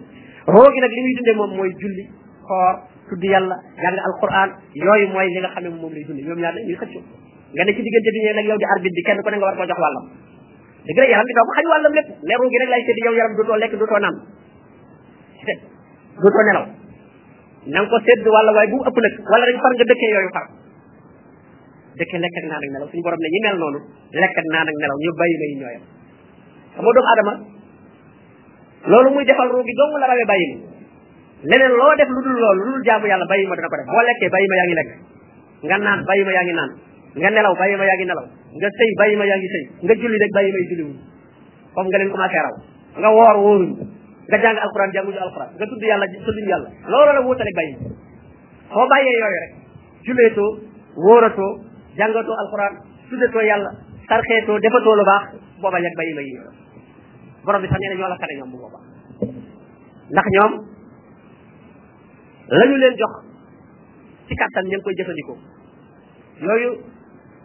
roo 0.53 0.69
nag 0.83 0.91
li 0.95 1.01
muy 1.39 1.49
mooy 1.55 1.71
julli 1.79 2.03
koor 2.43 2.73
tudd 3.07 3.23
yàlla 3.23 3.55
jàng 3.79 3.99
alquran 4.11 4.49
yooyu 4.75 5.07
mooy 5.15 5.27
li 5.31 5.39
nga 5.39 5.59
ne 5.63 5.69
moom 5.71 5.93
lay 5.95 6.03
dundee 6.03 6.25
ñoom 6.27 6.39
ñaar 6.43 6.53
dañuy 6.55 6.75
xëccoo 6.75 7.03
nga 7.55 7.63
ne 7.63 7.71
ci 7.71 7.81
diggante 7.83 8.09
bi 8.11 8.19
ñee 8.27 8.35
nag 8.35 8.47
yow 8.51 8.59
di 8.59 8.65
arbitre 8.75 8.95
bi 8.99 9.03
kenn 9.07 9.19
ku 9.23 9.27
ne 9.31 9.35
nga 9.39 9.47
war 9.47 9.55
koo 9.55 9.67
jox 9.71 9.79
wàllam 9.79 10.05
dëgg 10.83 10.99
la 10.99 11.07
yaram 11.15 11.27
bi 11.29 11.31
doo 11.35 11.45
ko 11.47 11.53
xañ 11.55 11.65
wàllam 11.71 11.93
lépp 11.95 12.07
mais 12.27 12.35
roo 12.37 12.49
gi 12.51 12.57
rek 12.59 12.69
lay 12.75 12.83
seeti 12.83 13.01
yow 13.07 13.15
yaram 13.19 13.33
dootoo 13.39 13.55
lekk 13.57 13.73
dootoo 13.79 13.99
naan 14.03 14.17
dootoo 16.21 16.43
nelaw 16.45 16.65
na 17.65 17.77
nga 17.81 17.89
ko 17.93 17.97
sedd 18.05 18.25
wala 18.25 18.51
waaye 18.53 18.69
bu 18.71 18.77
mu 18.81 18.85
ëpp 18.89 18.97
nag 19.05 19.13
wala 19.31 19.45
rek 19.45 19.57
far 19.61 19.73
nga 19.77 19.85
dëkkee 19.89 20.11
yooyu 20.13 20.29
far 20.35 20.45
dëkkee 22.01 22.19
lekk 22.23 22.37
ak 22.41 22.45
naan 22.49 22.63
ak 22.65 22.71
nelaw 22.73 22.87
suñu 22.89 23.03
borom 23.05 23.21
ne 23.21 23.29
ñi 23.33 23.39
mel 23.45 23.57
noonu 23.61 23.79
lekk 24.21 24.37
ak 24.41 24.47
naan 24.53 24.69
ak 24.71 24.77
nelaw 24.81 24.97
ñu 25.03 25.11
bàyyi 25.21 25.37
lañu 25.41 25.57
nga 27.21 27.35
loolu 28.89 29.09
muy 29.13 29.25
defal 29.29 29.49
ruu 29.53 29.61
gi 29.65 29.73
dong 29.77 29.93
la 30.01 30.07
rawee 30.09 30.29
bàyyi 30.31 30.47
loo 31.79 31.91
def 32.01 32.09
lu 32.13 32.19
dul 32.25 32.37
loolu 32.43 32.61
lu 32.65 32.71
dul 32.81 32.85
yàlla 32.89 33.25
bàyyi 33.29 33.45
ma 33.45 33.55
dana 33.57 34.01
lekkee 34.09 34.29
bàyyi 34.33 34.47
ma 34.49 34.55
yaa 34.59 34.85
nga 35.69 35.77
naan 35.77 35.99
bàyyi 36.09 36.23
ma 36.25 36.31
yaa 36.33 36.45
ngi 36.47 36.55
naan 36.59 36.71
nga 37.21 37.29
nelaw 37.29 37.53
bàyyi 37.61 37.75
ma 37.77 37.85
yaa 37.85 37.97
ngi 37.99 38.07
nelaw 38.09 38.25
nga 38.57 38.69
sëy 38.77 38.89
bàyyi 38.99 39.15
ma 39.21 39.25
yaa 39.29 39.37
ngi 39.37 39.49
sëy 39.53 39.63
nga 39.85 39.93
julli 40.01 40.17
rek 40.23 40.31
bàyyi 40.37 40.49
may 40.55 40.63
julli 40.69 40.83
wu 40.89 40.93
foofu 41.75 41.87
nga 41.93 41.97
leen 42.01 42.11
commencé 42.13 42.39
raw 42.45 42.55
nga 43.01 43.09
woor 43.15 43.37
wóoruñ 43.43 43.73
nga 44.29 44.37
jàng 44.43 44.57
alxuraan 44.61 44.91
jànguñu 44.93 45.17
alxuraan 45.21 45.49
nga 45.57 45.65
tudd 45.65 45.81
yàlla 45.83 46.05
tudduñu 46.25 46.49
yàlla 46.53 46.69
loolu 46.91 47.11
la 47.15 47.21
wuutale 47.25 47.51
bàyyi 47.57 47.73
soo 48.73 48.85
bàyyee 48.91 49.15
yooyu 49.21 49.37
rek 49.43 49.51
juleetoo 50.05 50.49
wóoratoo 51.05 51.49
jàngatoo 51.97 52.37
alxuraan 52.43 52.73
tuddatoo 53.09 53.41
yàlla 53.49 53.71
sarxeetoo 54.09 54.57
defatoo 54.59 54.95
lu 54.99 55.03
baax 55.09 55.23
booba 55.61 55.79
yag 55.79 55.95
bàyyi 55.97 56.13
ma 56.13 56.21
yi 56.21 56.33
borom 57.45 57.61
bi 57.61 57.67
sax 57.67 57.77
nee 57.81 57.89
na 57.91 57.95
ñoo 58.01 58.09
la 58.09 58.17
xare 58.21 58.33
ñoom 58.37 58.51
bu 58.51 58.57
booba 58.63 58.79
ndax 60.13 60.25
ñoom 60.35 60.51
lañu 62.57 62.75
leen 62.77 62.95
jox 63.01 63.13
ci 64.27 64.33
kàttan 64.39 64.65
ñu 64.69 64.77
koy 64.85 64.93
jëfandikoo 64.97 65.37
yooyu 66.45 66.69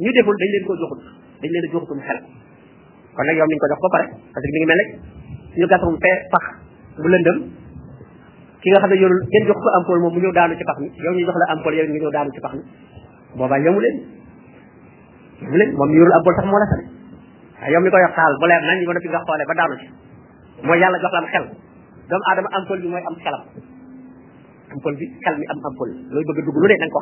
ñu 0.02 0.10
deful 0.16 0.36
dañ 0.40 0.48
leen 0.52 0.64
koo 0.68 0.76
joxut 0.80 1.00
dañ 1.40 1.48
leen 1.52 1.64
a 1.68 1.72
joxutum 1.72 2.00
xel 2.06 2.20
kon 3.16 3.22
nag 3.26 3.36
yow 3.38 3.48
mi 3.48 3.56
ko 3.60 3.66
jox 3.72 3.80
ba 3.82 3.88
pare 3.96 4.06
parce 4.32 4.44
que 4.46 4.52
mi 4.52 4.58
ngi 4.60 4.68
mel 4.70 4.80
rek 4.84 4.90
ñu 5.56 5.66
gasum 5.66 5.96
fee 6.04 6.18
pax 6.32 6.55
bu 7.02 7.08
lëndëm 7.12 7.38
ki 8.62 8.68
nga 8.72 8.80
xam 8.82 8.90
ne 8.92 8.96
yorul 9.02 9.20
jox 9.48 9.58
ko 9.64 9.68
ampoule 9.78 10.00
moom 10.00 10.12
mu 10.16 10.20
ñëw 10.22 10.32
daanu 10.36 10.52
ci 10.58 10.64
pax 10.64 10.76
mi 10.80 10.88
yow 11.04 11.12
ñu 11.12 11.24
jox 11.28 11.36
la 11.42 11.50
ampoule 11.54 11.76
yow 11.76 11.86
nga 11.88 11.94
ñëw 12.00 12.10
daanu 12.16 12.30
ci 12.34 12.40
pax 12.40 12.52
mi 12.56 12.62
boobaa 13.36 13.58
yemu 13.64 13.80
leen 13.84 13.96
yemu 15.42 15.56
leen 15.60 15.70
moom 15.76 15.90
yorul 15.92 16.12
ampoule 16.16 16.36
sax 16.40 16.46
moo 16.48 16.58
la 16.62 16.68
sane 16.72 16.84
waaye 17.60 17.72
yow 17.74 17.80
mi 17.84 17.90
ko 17.92 17.98
yor 18.00 18.12
taal 18.16 18.34
bu 18.40 18.46
leer 18.48 18.62
nañ 18.68 18.78
ba 18.88 18.92
noppi 18.96 19.08
nga 19.12 19.24
xoolee 19.26 19.48
ba 19.50 19.54
daanu 19.60 19.74
mooy 20.66 20.78
yàlla 20.80 20.98
jox 21.04 21.12
la 21.12 21.18
am 21.20 21.26
xel 21.32 21.46
doomu 22.08 22.24
aadama 22.30 22.48
ampoule 22.58 22.80
bi 22.84 22.88
mooy 22.92 23.04
am 23.10 23.16
xelam 23.24 23.42
ampoule 24.72 24.96
bi 25.00 25.06
xel 25.24 25.36
mi 25.40 25.46
am 25.52 25.58
ampoule 25.68 25.94
looy 26.14 26.24
bëgg 26.26 26.38
a 26.40 26.42
dugg 26.48 26.56
lu 26.62 26.66
ne 26.72 26.76
da 26.80 26.86
nga 26.86 26.94
ko 26.94 27.00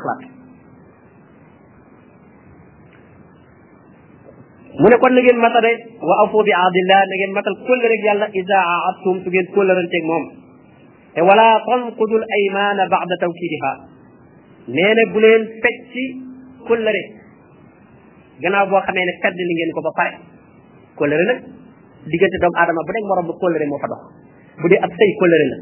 mu 4.78 4.86
ne 4.90 4.96
kon 4.98 5.12
na 5.14 5.20
ngeen 5.22 5.38
mata 5.38 5.60
de 5.64 5.70
wa 6.02 6.14
afu 6.26 6.38
bi 6.42 6.50
adillah 6.52 7.00
na 7.06 7.14
ngeen 7.18 7.32
matal 7.36 7.54
kóllë 7.66 7.86
rek 7.92 8.00
yàlla 8.06 8.26
isa 8.40 8.58
aattum 8.88 9.16
su 9.22 9.28
ngeen 9.30 9.46
kóllëranteeg 9.54 10.04
moom 10.08 10.24
te 11.14 11.20
wala 11.28 11.46
tanqudul 11.66 12.24
aymana 12.36 12.82
ba'da 12.90 13.14
tawkidiha 13.22 13.70
nee 14.74 14.94
na 14.98 15.02
bu 15.12 15.18
leen 15.24 15.42
fecci 15.62 16.04
kóllëre 16.66 17.02
gannaaw 18.42 18.66
boo 18.70 18.82
xamee 18.86 19.04
ne 19.06 19.14
fedd 19.22 19.36
li 19.48 19.54
ngeen 19.54 19.70
ko 19.76 19.80
ba 19.86 19.92
pare 19.98 20.12
kóllëre 20.98 21.24
nag 21.30 21.38
diggante 22.10 22.36
doomu 22.42 22.56
aadama 22.58 22.82
bu 22.86 22.90
nekk 22.94 23.06
morom 23.08 23.26
ba 23.28 23.32
kóllëre 23.42 23.66
moo 23.70 23.78
fa 23.78 23.88
dox 23.92 24.02
bu 24.60 24.66
dee 24.70 24.82
ab 24.84 24.90
sëy 24.98 25.10
kóllëre 25.22 25.46
la 25.52 25.56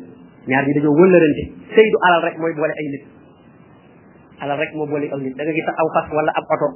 ñaar 0.49 0.65
ñi 0.65 0.73
dañoo 0.77 0.97
wëllërante 1.01 1.43
sëy 1.77 1.87
du 1.93 1.99
alal 2.07 2.23
rek 2.27 2.37
mooy 2.41 2.53
boole 2.57 2.75
ay 2.81 2.89
nit 2.95 3.05
alal 4.43 4.57
rek 4.63 4.73
moo 4.77 4.87
boole 4.93 5.07
aw 5.13 5.19
nit 5.25 5.35
da 5.37 5.43
nga 5.45 5.53
gis 5.53 5.67
aw 5.81 5.87
fas 5.97 6.07
wala 6.17 6.33
ab 6.41 6.47
oto 6.57 6.69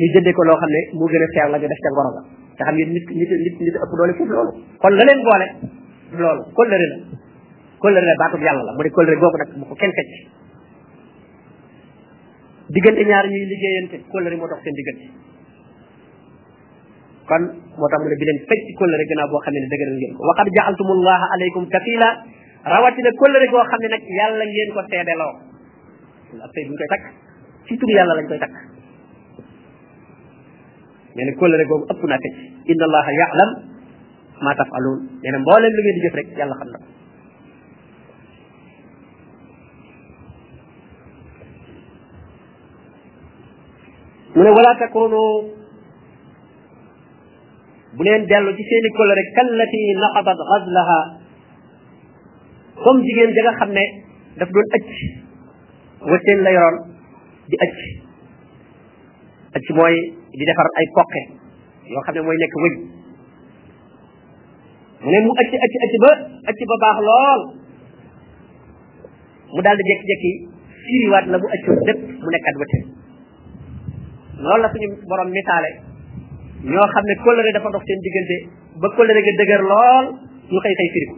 ñu 0.00 0.06
jëndee 0.12 0.32
ko 0.36 0.42
loo 0.48 0.56
xam 0.60 0.68
ne 0.74 0.78
mu 0.96 1.04
gën 1.12 1.22
a 1.22 1.26
seer 1.34 1.48
la 1.52 1.58
def 1.60 1.68
ca 1.84 1.90
ngoro 1.94 2.08
ga 2.16 2.20
nga 2.56 2.64
xam 2.66 2.74
ngeen 2.76 2.90
nit 2.96 3.06
nit 3.20 3.30
nit 3.44 3.56
nit 3.60 3.74
ëpp 3.84 3.92
doole 3.98 4.12
foofu 4.16 4.32
loolu 4.32 4.52
kon 4.80 4.88
la 4.96 5.04
leen 5.08 5.20
boole 5.28 5.46
loolu 6.16 6.42
kóllëre 6.56 6.86
la 6.92 6.96
kóllëre 7.82 8.06
la 8.08 8.16
baatub 8.20 8.40
yàlla 8.46 8.64
la 8.64 8.72
mu 8.76 8.80
ne 8.82 8.90
kóllëre 8.96 9.18
googu 9.20 9.36
nag 9.40 9.50
ko 9.68 9.74
kenn 9.76 9.92
fecc 9.96 10.12
ñaar 13.12 13.26
ñuy 13.28 13.44
liggéeyante 13.52 13.96
kóllëre 14.08 14.36
moo 14.40 14.48
dox 14.48 14.60
seen 14.64 14.72
diggante 14.80 15.04
moo 17.76 17.88
tax 17.92 17.98
mu 18.00 18.08
ne 18.08 18.16
bi 18.16 18.24
leen 18.24 18.40
fecc 18.48 18.64
kóllëre 18.80 19.04
gannaaw 19.04 19.28
boo 19.28 19.42
xam 19.44 19.52
ne 19.52 19.60
ne 19.60 19.68
dëgëral 19.68 20.00
ngeen 20.00 20.16
ko 20.16 20.22
waxad 20.32 20.48
jaaltumullaha 20.56 21.26
aleykum 21.36 21.64
kafila 21.68 22.08
rawatina 22.72 23.10
kóllëre 23.20 23.46
goo 23.52 23.68
xam 23.68 23.80
ne 23.84 23.88
nag 23.92 24.02
yàlla 24.16 24.44
ngeen 24.48 24.70
ko 24.72 24.80
seedeloo 24.88 25.32
ab 26.44 26.50
tey 26.56 26.64
bu 26.64 26.70
ñu 26.72 26.78
koy 26.80 26.88
takk 26.88 27.04
ci 27.68 27.74
tur 27.76 27.90
yàlla 27.92 28.14
lañ 28.16 28.26
koy 28.32 28.40
takk 28.40 28.56
nee 31.16 31.24
na 31.26 31.32
kóllëre 31.40 31.64
googu 31.70 31.84
ëpp 31.92 32.02
naa 32.10 32.18
teg 32.22 32.32
inna 32.72 32.84
allaha 32.86 33.10
yaalam 33.20 33.50
maa 34.44 34.54
tafaluun 34.60 35.00
nee 35.22 35.32
na 35.32 35.40
mbooleem 35.42 35.72
li 35.76 35.82
ngeen 35.86 35.96
di 35.98 36.04
jëf 36.06 36.16
rek 36.20 36.28
yàlla 36.38 36.58
xam 36.60 36.70
na 36.72 36.78
ko 36.80 36.86
mu 44.34 44.40
ne 44.44 44.50
wala 44.58 44.72
takunu 44.78 45.22
bu 47.96 48.02
leen 48.06 48.22
dellu 48.30 48.50
ci 48.56 48.62
seeni 48.70 48.88
kóllëre 48.98 49.22
kallati 49.36 49.82
naqadat 50.04 50.38
gazlaha 50.52 50.98
comme 52.84 53.02
jigéen 53.06 53.30
ja 53.36 53.42
nga 53.50 53.58
xam 53.58 53.70
ne 53.76 53.84
daf 54.38 54.48
doon 54.54 54.68
ëcc 54.76 54.98
wëtteen 56.12 56.40
la 56.44 56.50
yoroon 56.56 56.84
di 57.50 57.56
ëcc 57.64 57.80
ëcc 59.58 59.68
mooy 59.78 59.96
di 60.34 60.44
defar 60.46 60.68
ay 60.78 60.86
poqe 60.94 61.22
yoo 61.90 62.02
xam 62.06 62.14
ne 62.16 62.20
mooy 62.26 62.38
nekk 62.42 62.54
wëñ 62.64 62.74
mu 65.02 65.08
ne 65.12 65.18
mu 65.26 65.30
ëcc 65.42 65.52
ëcc 65.66 65.74
ëcc 65.84 65.94
ba 66.04 66.10
ëcc 66.50 66.60
ba 66.70 66.76
baax 66.82 66.96
lool 67.08 67.40
mu 69.54 69.60
daal 69.64 69.76
di 69.80 69.84
jekki-jekki 69.90 70.32
firiwaat 70.84 71.26
la 71.32 71.38
bu 71.42 71.46
ëccoon 71.56 71.78
lépp 71.88 72.00
mu 72.22 72.28
nekkaat 72.34 72.56
wëte 72.62 72.78
loolu 74.44 74.62
la 74.62 74.70
suñu 74.72 74.88
borom 75.10 75.30
misaale 75.34 75.70
ñoo 76.70 76.86
xam 76.94 77.04
ne 77.10 77.14
kóllëre 77.24 77.52
dafa 77.56 77.68
dox 77.74 77.82
seen 77.88 78.00
diggante 78.06 78.36
ba 78.82 78.86
kóllëre 78.96 79.22
ga 79.26 79.32
dëgër 79.40 79.62
lool 79.70 80.06
ñu 80.52 80.58
xëy 80.64 80.74
xëy 80.78 80.90
firi 80.94 81.06
ko 81.10 81.16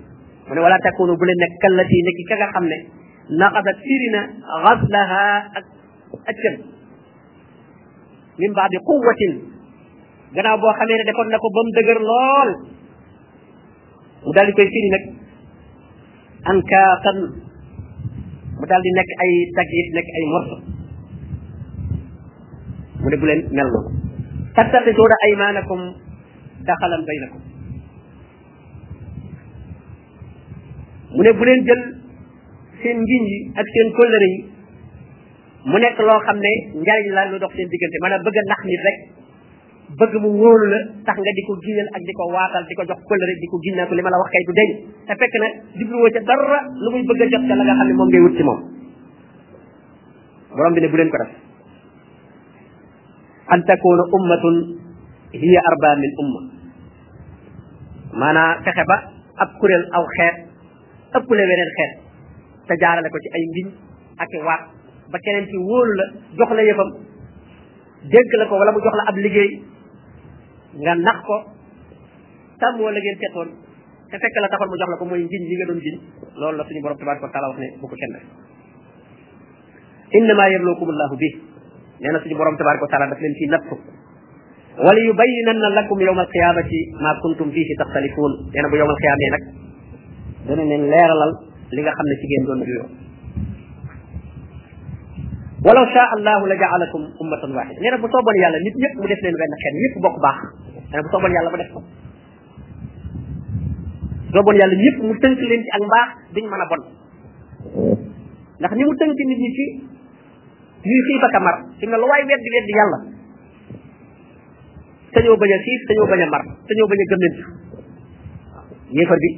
mu 0.49 0.53
ne 0.55 0.61
wala 0.65 0.79
takunu 0.85 1.13
bu 1.19 1.25
le 1.27 1.35
nekk 1.43 1.55
kallati 1.63 1.99
nekk 2.09 2.19
ka 2.31 2.35
nga 2.41 2.51
xam 2.55 2.67
ne 2.73 2.79
naqadat 3.41 3.79
firina 3.89 4.21
xaslaha 4.65 5.25
ak 5.59 5.65
ëccam 6.33 6.57
min 8.41 8.51
baadi 8.57 8.77
quwwatin 8.87 9.33
gannaaw 10.37 10.57
boo 10.61 10.73
xamee 10.79 10.97
ne 10.97 11.05
defoon 11.09 11.29
na 11.31 11.43
ko 11.43 11.47
ba 11.55 11.61
mu 11.67 11.71
dëgër 11.77 11.99
lool 12.09 12.51
mu 14.25 14.31
daal 14.35 14.47
di 14.49 14.57
koy 14.57 14.69
firi 14.75 14.89
nag 14.95 15.05
ankaatan 16.51 17.19
mu 18.59 18.65
daal 18.71 18.83
di 18.85 18.91
nekk 18.97 19.11
ay 19.25 19.31
takyif 19.57 19.87
nekk 19.97 20.09
ay 20.17 20.25
morso 20.33 20.57
mu 23.03 23.07
ne 23.13 23.17
bu 23.21 23.27
leen 23.29 23.41
mel 23.57 23.69
noonu 23.73 23.91
tattaxisuuna 24.57 25.17
aymaanakum 25.27 25.81
daxalan 26.69 27.03
baynakum 27.09 27.43
mu 31.17 31.21
ne 31.25 31.31
bu 31.37 31.45
leen 31.45 31.61
jël 31.69 31.83
seen 32.81 32.97
ngiñ 33.09 33.23
yi 33.33 33.39
ak 33.61 33.67
seen 33.75 33.89
kóllëre 33.97 34.29
yi 34.35 34.52
mu 35.65 35.79
nekk 35.79 35.99
loo 36.07 36.21
xam 36.27 36.39
ne 36.43 36.51
njariñ 36.81 37.09
la 37.15 37.23
lu 37.31 37.37
dox 37.39 37.53
seen 37.55 37.69
diggante 37.71 37.97
maanaam 38.03 38.23
bëgg 38.27 38.39
a 38.39 38.43
nax 38.51 38.61
nit 38.67 38.83
rek 38.89 38.97
bëgg 39.99 40.13
mu 40.23 40.31
wóolu 40.41 40.67
la 40.73 40.79
tax 41.07 41.17
nga 41.23 41.33
di 41.37 41.43
ko 41.47 41.53
giñal 41.65 41.89
ak 41.95 42.03
di 42.07 42.13
ko 42.19 42.25
waatal 42.35 42.63
di 42.67 42.75
ko 42.75 42.83
jox 42.89 42.99
kóllëre 43.07 43.35
di 43.39 43.51
ko 43.51 43.57
giñ 43.63 43.75
naa 43.79 43.87
ko 43.87 43.95
li 43.95 44.03
ma 44.03 44.11
la 44.11 44.21
wax 44.23 44.31
kay 44.35 44.43
du 44.49 44.53
deñ 44.59 44.69
te 45.07 45.13
fekk 45.21 45.35
na 45.41 45.49
jubluwoo 45.79 46.11
ca 46.11 46.21
dara 46.27 46.59
lu 46.83 46.89
muy 46.91 47.03
bëgg 47.07 47.23
a 47.23 47.27
jot 47.31 47.45
ca 47.49 47.55
la 47.55 47.63
nga 47.67 47.75
xam 47.79 47.89
moom 47.99 48.09
ngay 48.11 48.23
wut 48.27 48.35
ci 48.39 48.43
moom 48.43 48.61
borom 50.55 50.73
bi 50.75 50.81
ne 50.83 50.89
bu 50.91 50.97
leen 50.99 51.11
ko 51.15 51.19
def 51.23 51.31
an 53.55 53.61
takuna 53.67 54.03
ummatun 54.19 54.57
hiya 55.31 55.61
arba 55.71 55.89
min 56.03 56.13
umma 56.23 56.41
maanaam 58.19 58.63
fexe 58.67 58.83
ba 58.91 58.97
ab 59.39 59.51
kuréel 59.61 59.85
aw 59.97 60.05
xeet 60.19 60.37
ëppale 61.17 61.43
weneen 61.51 61.73
xeet 61.79 61.93
te 62.67 62.75
jaarale 62.83 63.09
ko 63.11 63.19
ci 63.23 63.29
ay 63.37 63.43
mbiñ 63.51 63.67
ak 64.23 64.31
i 64.35 64.41
waat 64.49 64.82
ba 65.13 65.19
keneen 65.21 65.47
ci 65.53 65.57
wóolu 65.61 65.93
la 66.01 66.05
jox 66.37 66.51
la 66.57 66.63
yëfam 66.65 66.91
dégg 68.13 68.33
la 68.41 68.47
ko 68.49 68.55
wala 68.57 68.73
mu 68.73 68.81
jox 68.83 68.95
la 68.99 69.05
ab 69.11 69.17
liggéey 69.25 69.51
nga 70.83 70.93
nax 70.99 71.19
ko 71.29 71.37
tàmmoo 72.61 72.91
la 72.91 73.01
ngeen 73.05 73.19
tetoon 73.23 73.49
te 74.11 74.17
fekk 74.19 74.37
la 74.43 74.49
taxoon 74.53 74.71
mu 74.73 74.77
jox 74.81 74.89
la 74.93 74.97
ko 74.97 75.05
mooy 75.05 75.21
njiñ 75.25 75.43
li 75.51 75.55
nga 75.57 75.67
doon 75.69 75.81
jiñ 75.85 75.97
loolu 76.41 76.57
la 76.57 76.65
suñu 76.65 76.81
borom 76.83 76.99
tabaraka 76.99 77.25
wa 77.29 77.33
taala 77.35 77.49
wax 77.53 77.59
ne 77.61 77.69
bu 77.81 77.87
ko 77.89 77.95
kenn 78.01 78.15
innama 80.17 80.45
yablukumullahu 80.53 81.15
bi 81.21 81.29
nee 82.01 82.13
na 82.13 82.19
suñu 82.25 82.37
borom 82.41 82.57
tabaraka 82.57 82.85
wa 82.85 82.91
taala 82.93 83.07
daf 83.13 83.21
leen 83.21 83.35
ciy 83.39 83.49
nattu 83.53 83.75
wala 84.85 84.99
yubayyinanna 85.09 85.69
lakum 85.79 86.01
yawma 86.01 86.23
alqiyamati 86.25 86.79
ma 87.05 87.11
kuntum 87.23 87.49
fihi 87.55 87.75
taxtalifun 87.83 88.33
nee 88.55 88.61
na 88.65 88.69
bu 88.73 88.77
yawma 88.81 88.93
alqiyamee 88.97 89.31
nag 89.37 89.43
dana 90.49 90.63
leen 90.73 90.83
leeralal 90.93 91.33
li 91.75 91.81
nga 91.85 91.93
xam 91.97 92.07
ne 92.09 92.15
ci 92.21 92.25
ngeen 92.29 92.45
doon 92.49 92.63
juyoo 92.69 92.89
walaw 95.63 95.85
sha 95.95 96.05
allahu 96.19 96.43
la 96.51 96.57
jaalakum 96.61 97.03
ummatan 97.23 97.53
waxida 97.59 97.79
nee 97.83 97.91
na 97.95 97.99
bu 98.03 98.07
sooboon 98.15 98.37
yàlla 98.43 98.59
nit 98.67 98.75
ñëpp 98.83 98.95
mu 98.99 99.07
def 99.11 99.21
leen 99.23 99.35
benn 99.41 99.53
xeet 99.63 99.75
ñëpp 99.83 99.95
bokk 100.05 100.17
baax 100.25 100.39
nee 100.91 100.97
na 100.99 101.03
bu 101.03 101.09
sooboon 101.15 101.33
yàlla 101.37 101.51
mu 101.55 101.59
def 101.63 101.71
ko 101.75 101.81
sooboon 104.35 104.57
yàlla 104.61 104.75
ñëpp 104.85 104.97
mu 105.07 105.13
tënk 105.23 105.39
leen 105.51 105.63
ci 105.65 105.71
ak 105.77 105.83
mbaax 105.89 106.09
duñ 106.35 106.45
a 106.53 106.67
bon 106.73 106.83
ndax 108.59 108.71
ni 108.79 108.83
mu 108.85 108.95
tënk 109.01 109.19
nit 109.31 109.39
ñi 109.43 109.51
ci 109.57 109.65
ñuy 110.87 111.01
xiif 111.07 111.23
a 111.31 111.41
mar 111.47 111.57
fi 111.79 111.85
ne 111.87 111.97
lu 111.97 112.07
waay 112.11 112.23
weddi 112.31 112.49
weddi 112.55 112.73
yàlla 112.81 112.99
sañoo 115.15 115.37
bañ 115.41 115.51
a 115.55 115.59
xiif 115.65 115.81
sañoo 115.89 116.07
bañ 116.11 116.21
a 116.27 116.27
mar 116.35 116.43
sañoo 116.67 116.89
bañ 116.91 116.99
a 117.03 117.07
gëmment 117.11 117.37
waaw 117.47 118.65
yéefar 118.99 119.19
bi 119.23 119.31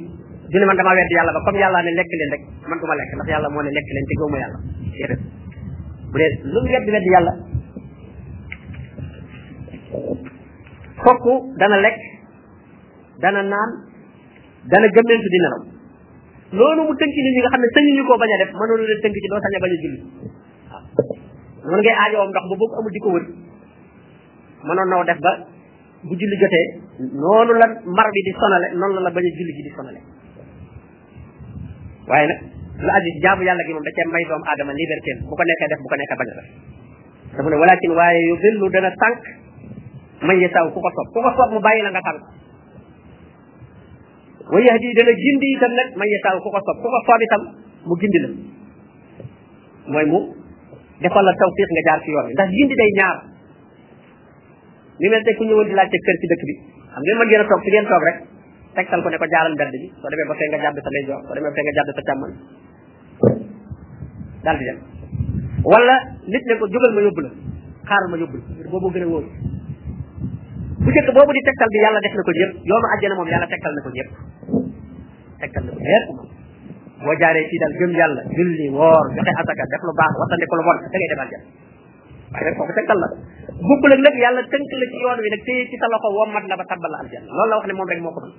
du 0.49 0.55
ne 0.57 0.65
man 0.65 0.77
dama 0.77 0.91
weddi 0.97 1.13
yàlla 1.21 1.31
ba 1.37 1.41
comme 1.45 1.59
yàlla 1.61 1.77
ne 1.85 1.91
lekk 1.99 2.11
leen 2.19 2.31
rek 2.33 2.43
man 2.69 2.77
du 2.81 2.85
ma 2.89 2.95
lekk 2.97 3.11
ndax 3.13 3.27
yàlla 3.33 3.47
moo 3.53 3.61
ne 3.61 3.71
lekk 3.77 3.87
leen 3.93 4.05
te 4.09 4.13
gëwuma 4.19 5.43
bu 6.15 6.19
dee 6.21 6.31
lu 6.53 6.59
mu 6.63 6.69
weddi 6.73 6.89
weddi 6.95 7.09
yàlla 7.15 7.33
fokk 11.05 11.25
dana 11.61 11.77
lekk 11.85 11.99
dana 13.23 13.41
naan 13.51 13.69
dana 14.71 14.87
gëmmentu 14.95 15.27
di 15.33 15.39
nelaw 15.43 15.61
loolu 16.59 16.81
mu 16.87 16.93
tënk 17.01 17.13
nit 17.27 17.35
nga 17.41 17.49
xam 17.53 17.61
ne 17.61 17.67
sañu 17.75 17.91
ñu 17.97 18.03
koo 18.07 18.17
bañ 18.21 18.29
a 18.33 18.37
def 18.43 18.51
mënoonu 18.59 18.83
leen 18.89 19.01
tënk 19.03 19.15
ci 19.23 19.29
doo 19.31 19.39
sañ 19.45 19.53
a 19.55 19.59
bañ 19.63 19.71
a 19.73 19.77
julli 19.83 19.99
waaw 21.65 21.77
mën 21.77 21.79
ngay 21.83 21.95
aajowam 21.99 22.29
ndox 22.31 22.43
ba 22.49 22.55
boobu 22.59 22.75
amul 22.79 22.91
di 22.95 22.99
ko 23.03 23.09
wër 23.15 23.25
mënoon 24.67 24.87
naw 24.91 25.01
def 25.09 25.19
ba 25.25 25.31
bu 26.07 26.13
julli 26.19 26.35
jotee 26.43 26.65
noonu 27.21 27.53
la 27.61 27.67
mar 27.97 28.07
bi 28.15 28.21
di 28.25 28.31
sonale 28.39 28.67
noonu 28.77 28.93
la 28.95 29.05
la 29.09 29.15
bañ 29.15 29.25
a 29.29 29.31
julli 29.37 29.53
gi 29.57 29.63
di 29.67 29.71
sonale 29.77 29.99
waaye 32.09 32.27
nag 32.31 32.39
lu 32.75 32.89
aju 32.91 33.09
jaamu 33.23 33.41
yàlla 33.47 33.63
gi 33.67 33.73
moom 33.75 33.83
da 33.87 33.91
cee 33.97 34.07
may 34.11 34.23
doomu 34.29 34.43
aadama 34.51 34.73
liberté 34.75 35.11
bu 35.29 35.33
ko 35.39 35.43
nekkee 35.49 35.69
def 35.71 35.79
bu 35.83 35.87
ko 35.91 35.95
nekkee 35.99 36.17
bañ 36.19 36.27
a 36.27 36.35
def 36.37 36.49
dafa 37.31 37.47
ne 37.47 37.95
waaye 37.99 38.19
yu 38.27 38.35
dillu 38.43 38.65
dana 38.73 38.89
sànq 39.01 39.17
man 40.27 40.35
ya 40.43 40.49
saw 40.51 40.67
ku 40.75 40.79
soob 40.83 41.07
ku 41.13 41.19
soob 41.37 41.49
mu 41.55 41.59
bàyyi 41.63 41.81
la 41.85 41.89
nga 41.95 42.01
sànq 42.07 42.19
wa 44.51 44.59
yahdi 44.67 44.87
dana 44.99 45.11
gindi 45.23 45.47
itam 45.55 46.35
ko 46.43 46.47
ko 46.51 46.59
soob 47.07 47.21
itam 47.27 47.41
mu 47.87 47.93
gindi 47.95 48.17
la 48.23 48.29
mooy 49.91 50.05
mu 50.11 50.19
defal 51.03 51.23
la 51.27 51.31
tawfiq 51.39 51.69
nga 51.75 51.83
jaar 51.87 51.99
ci 52.03 52.09
yoon 52.11 52.27
ndax 52.35 52.49
gindi 52.59 52.75
day 52.79 52.91
ñaar 52.99 53.17
mi 54.99 55.07
mel 55.11 55.23
te 55.23 55.31
ku 55.37 55.43
ñëwoon 55.47 55.67
di 55.69 55.73
laajte 55.79 55.95
kër 56.05 56.15
ci 56.19 56.27
dëkk 56.27 56.43
bi 56.49 56.53
xam 56.91 57.01
ngeen 57.03 57.17
mën 57.19 57.27
ngeen 57.27 57.43
a 57.43 57.45
toog 57.47 57.61
fi 57.63 57.69
ngeen 57.71 57.87
toog 57.87 58.03
rek 58.07 58.17
tegtal 58.75 58.99
ko 59.03 59.07
ne 59.09 59.17
ko 59.19 59.27
jaaral 59.31 59.53
mbedd 59.55 59.71
bi 59.79 59.87
soo 59.99 60.09
demee 60.11 60.27
ba 60.29 60.35
fee 60.39 60.49
nga 60.51 60.59
jàdd 60.63 60.77
sa 60.83 60.89
ndeyjoor 60.91 61.21
soo 61.27 61.35
demee 61.35 61.51
ba 61.51 61.55
fee 61.55 61.65
nga 61.67 61.73
jàdd 61.79 61.89
sa 61.99 62.03
càmmoñ 62.07 62.31
dal 64.45 64.57
di 64.61 64.65
dem 64.69 64.77
wala 65.65 65.95
nit 66.29 66.43
ne 66.45 66.53
ko 66.61 66.65
jógal 66.69 66.91
ma 66.93 67.01
yóbbu 67.09 67.21
la 67.25 67.31
xaaral 67.89 68.07
ma 68.13 68.17
yóbbu 68.21 68.37
la 68.61 68.67
boobu 68.69 68.89
gëna 68.93 69.07
wóor 69.09 69.25
bu 70.85 70.89
jëkk 70.93 71.09
boobu 71.17 71.31
di 71.33 71.41
tegtal 71.49 71.69
bi 71.73 71.79
yàlla 71.83 71.99
def 72.05 72.13
na 72.13 72.23
ko 72.23 72.31
ñëpp 72.37 72.51
yoonu 72.69 72.87
aljana 72.93 73.15
mom 73.17 73.29
yàlla 73.33 73.47
tegtal 73.49 73.73
na 73.73 73.81
ko 73.81 73.89
jëf 73.97 74.09
tegtal 75.41 75.63
na 75.65 75.71
ko 75.73 75.79
jëf 75.81 76.05
bo 76.13 77.11
boo 77.17 77.45
ci 77.49 77.55
dal 77.61 77.73
gëm 77.81 77.91
yàlla 77.97 78.21
julli 78.37 78.65
woor 78.77 79.05
joxe 79.17 79.31
asaka 79.41 79.63
def 79.73 79.81
lu 79.89 79.93
baax 79.97 80.13
wattandi 80.21 80.45
ko 80.45 80.55
lu 80.57 80.63
bon 80.67 80.77
da 80.77 80.87
ngay 80.93 81.07
demal 81.11 81.27
jëf 81.31 81.43
waaye 82.35 82.45
nag 82.45 82.55
foofu 82.61 82.73
tegtal 82.77 82.99
la 83.01 83.07
bukkul 83.69 83.91
ak 83.97 84.01
nag 84.05 84.15
yàlla 84.21 84.39
teunk 84.53 84.71
la 84.79 84.85
ci 84.93 84.97
yoon 85.01 85.17
wi 85.25 85.29
nag 85.33 85.41
tey 85.49 85.59
ci 85.69 85.75
taloxo 85.81 86.09
wo 86.13 86.23
mat 86.29 86.45
la 86.49 86.55
ba 86.61 86.65
tabal 86.69 86.91
la 86.93 87.01
àjjana 87.01 87.27
loolu 87.33 87.49
la 87.49 87.57
wax 87.57 87.65
ne 87.65 87.73
mom 87.73 87.89
rek 87.89 88.01
moko 88.05 88.19
ko 88.21 88.29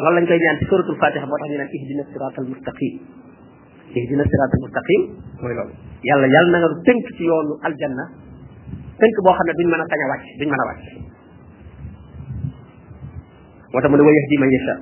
loolu 0.00 0.16
lañ 0.16 0.24
koy 0.24 0.40
ñaan 0.40 0.56
ci 0.60 0.64
suratul 0.64 0.96
fatiha 0.96 1.26
mo 1.28 1.36
tax 1.36 1.48
ñu 1.52 1.56
naan 1.60 1.70
ihdina 1.76 2.02
siratal 2.08 2.48
mustaqim 2.48 2.96
ihdina 3.94 4.24
siratal 4.26 4.60
mustaqim 4.66 5.00
mooy 5.42 5.54
loolu 5.58 5.72
yàlla 6.10 6.26
yàlla 6.34 6.50
na 6.54 6.58
nga 6.62 6.68
tënk 6.88 7.06
ci 7.16 7.22
yoonu 7.30 7.52
aljanna 7.68 8.04
tënk 9.02 9.16
boo 9.26 9.34
xam 9.38 9.46
duñ 9.58 9.66
mën 9.70 9.82
a 9.82 9.84
sañ 9.92 10.00
duñ 10.40 10.48
yahdi 14.18 14.36
man 14.42 14.50
yasha 14.56 14.74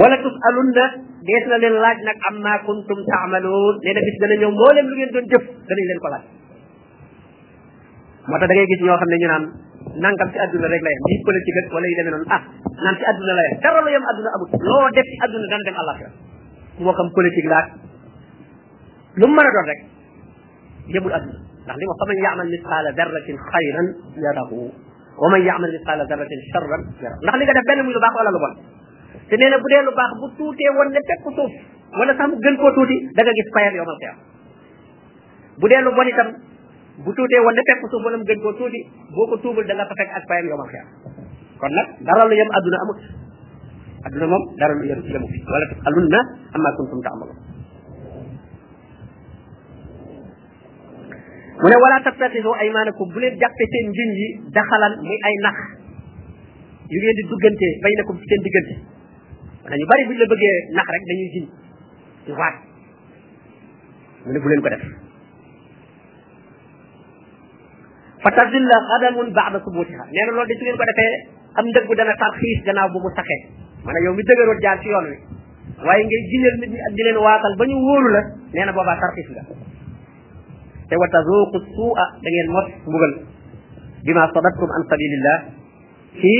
wala 0.00 0.16
tusalunna 0.24 0.84
dees 1.26 1.44
na 1.50 1.56
laaj 1.58 1.98
amma 2.30 2.52
kuntum 2.68 2.98
taamaloon 3.12 3.74
nee 3.84 3.94
na 3.94 4.00
dana 4.22 4.34
ñëw 4.40 4.50
mboolem 4.54 4.84
lu 4.88 4.94
ngeen 4.96 5.10
doon 5.14 5.26
jëf 5.32 5.44
danañ 5.68 5.84
leen 5.88 6.00
ko 6.02 6.08
laaj 6.12 6.24
moo 8.28 8.38
da 8.40 8.44
ngay 8.54 8.66
gis 8.70 8.80
ñoo 8.86 8.98
xam 9.00 9.10
ñu 9.22 9.28
naan 9.32 9.44
nangam 10.04 10.28
ci 10.32 10.38
aduna 10.44 10.66
rek 10.72 10.82
la 10.86 10.90
yam 10.94 11.02
politique 11.28 11.60
ak 11.60 11.66
wala 11.76 11.86
yi 11.90 11.94
demee 11.98 12.24
ah 12.36 12.42
ci 12.98 13.04
aduna 13.12 13.32
dara 13.62 13.78
lu 13.84 13.88
yam 13.96 14.04
aduna 14.10 14.30
amut 14.34 14.50
def 14.94 15.06
ci 15.10 15.16
aduna 15.24 15.44
dem 15.66 15.76
alaxira 15.82 16.10
moo 16.84 16.94
xam 16.98 17.08
politique 17.16 17.48
لما 19.16 19.26
لماذا 19.42 19.62
لك 19.70 19.80
يبقى 20.88 21.16
أدنى 21.16 21.32
نحن 21.66 21.78
لما 21.80 21.94
فمن 22.06 22.16
يعمل 22.24 22.46
مثقال 22.58 22.84
ذرة 22.98 23.28
خيرا 23.52 23.82
يره 24.26 24.70
ومن 25.26 25.40
يعمل 25.46 25.68
مثقال 25.78 25.98
ذرة 26.10 26.28
شرا 26.52 26.64
يره 27.02 27.28
نحن 27.28 27.38
لما 27.42 27.60
نبين 27.60 27.84
من 27.86 27.92
الباق 27.96 28.14
ولا 28.20 28.30
لبن 28.36 28.52
سنين 29.30 29.52
بودي 29.62 29.80
الباق 29.80 30.10
بطوتي 30.24 30.64
ولا 30.80 31.00
تكتوف 31.10 31.50
ولا 32.00 32.18
سامو 32.18 32.34
جن 32.44 32.56
كوتوتي 32.56 32.96
دقا 33.16 33.32
جس 33.38 33.48
خير 33.56 33.72
يوم 33.78 33.86
القيام 33.94 34.16
بودي 35.60 35.76
لبن 35.76 36.16
تم 36.18 36.28
بطوتي 37.04 37.38
ولا 37.40 37.62
تكتوف 37.68 38.00
ولا 46.00 47.51
mu 51.62 51.68
ne 51.70 51.78
wala 51.78 51.98
tattaxisu 52.02 52.50
aymaanakum 52.58 53.06
bu 53.14 53.18
leen 53.22 53.38
jàppe 53.38 53.64
seen 53.72 53.86
ngiñ 53.94 54.10
yi 54.20 54.28
daxalan 54.50 54.92
muy 55.06 55.18
ay 55.22 55.34
nax 55.46 55.56
yu 56.90 56.96
ngeen 56.98 57.16
di 57.18 57.22
duggante 57.30 57.68
bay 57.82 57.92
nakum 58.02 58.18
ci 58.18 58.24
seen 58.30 58.42
diggante 58.42 58.74
wala 59.62 59.76
ñu 59.78 59.86
bari 59.86 60.02
buñ 60.10 60.16
la 60.18 60.26
bëggee 60.32 60.54
nax 60.74 60.86
rek 60.94 61.04
dañuy 61.08 61.28
giñ 61.34 61.44
di 62.26 62.30
waat 62.34 62.56
mu 64.26 64.32
ne 64.34 64.38
bu 64.42 64.46
leen 64.50 64.62
ko 64.62 64.68
def 64.74 64.84
fa 68.26 68.30
tazilla 68.42 68.76
xadamun 68.90 69.28
baada 69.30 69.58
subutiha 69.62 70.02
nee 70.10 70.24
na 70.26 70.32
loolu 70.34 70.48
de 70.50 70.58
su 70.58 70.62
ngeen 70.66 70.78
ko 70.82 70.86
defee 70.90 71.14
am 71.62 71.66
ndëggu 71.70 71.92
dana 71.94 72.14
tarxiis 72.18 72.58
gannaaw 72.66 72.90
bu 72.90 72.98
mu 73.06 73.10
saxee 73.14 73.42
maanaam 73.86 74.04
yow 74.10 74.14
mi 74.18 74.26
dëgëroon 74.26 74.58
jaar 74.66 74.78
ci 74.82 74.88
yoon 74.90 75.06
wi 75.10 75.16
waaye 75.86 76.02
ngay 76.10 76.22
giñal 76.34 76.56
nit 76.58 76.70
ñi 76.74 76.80
ak 76.86 76.92
di 76.98 77.02
leen 77.06 77.18
waatal 77.22 77.54
ba 77.54 77.64
ñu 77.70 77.76
wóolu 77.86 78.08
la 78.18 78.22
nee 78.50 78.64
na 78.66 78.74
boobaa 78.74 78.98
tarxiis 78.98 79.30
nga 79.30 79.70
te 80.92 80.96
wa 81.00 81.08
tazuqu 81.08 81.58
suu'a 81.74 82.04
da 82.20 82.28
ngeen 82.28 82.48
mot 82.52 82.66
mbugal 82.86 83.12
bima 84.04 84.24
sabattum 84.36 84.68
an 84.76 84.82
sabilillah 84.92 85.36
ci 86.20 86.32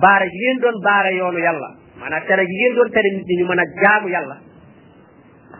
baara 0.00 0.24
ji 0.32 0.38
ngeen 0.40 0.58
doon 0.64 0.76
baara 0.86 1.10
yoonu 1.12 1.38
yàlla 1.44 1.68
maanaam 2.00 2.24
tere 2.30 2.44
ji 2.48 2.64
doon 2.78 2.88
tere 2.96 3.08
nit 3.18 3.28
ñi 3.28 3.36
ñu 3.36 3.44
mën 3.50 3.60
a 3.60 3.64
jaamu 3.82 4.08
yàlla 4.08 4.36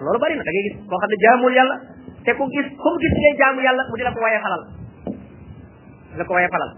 loolu 0.00 0.18
bari 0.22 0.34
na 0.40 0.44
da 0.46 0.50
ngay 0.52 0.64
gis 0.68 0.76
koo 0.88 0.96
xam 1.02 1.12
jaamul 1.24 1.52
yàlla 1.61 1.76
te 2.24 2.30
ku 2.40 2.44
gis 2.56 2.66
ku 2.80 2.88
mu 2.92 2.98
gis 3.04 3.14
ngay 3.20 3.34
jaamu 3.40 3.61
yàlla 3.68 3.82
mu 3.90 3.94
di 4.00 4.04
la 4.04 4.12
ko 4.16 4.20
waye 4.24 4.40
falal 4.44 4.62
di 6.08 6.16
la 6.16 6.24
ko 6.24 6.32
waye 6.32 6.48
falal 6.54 6.70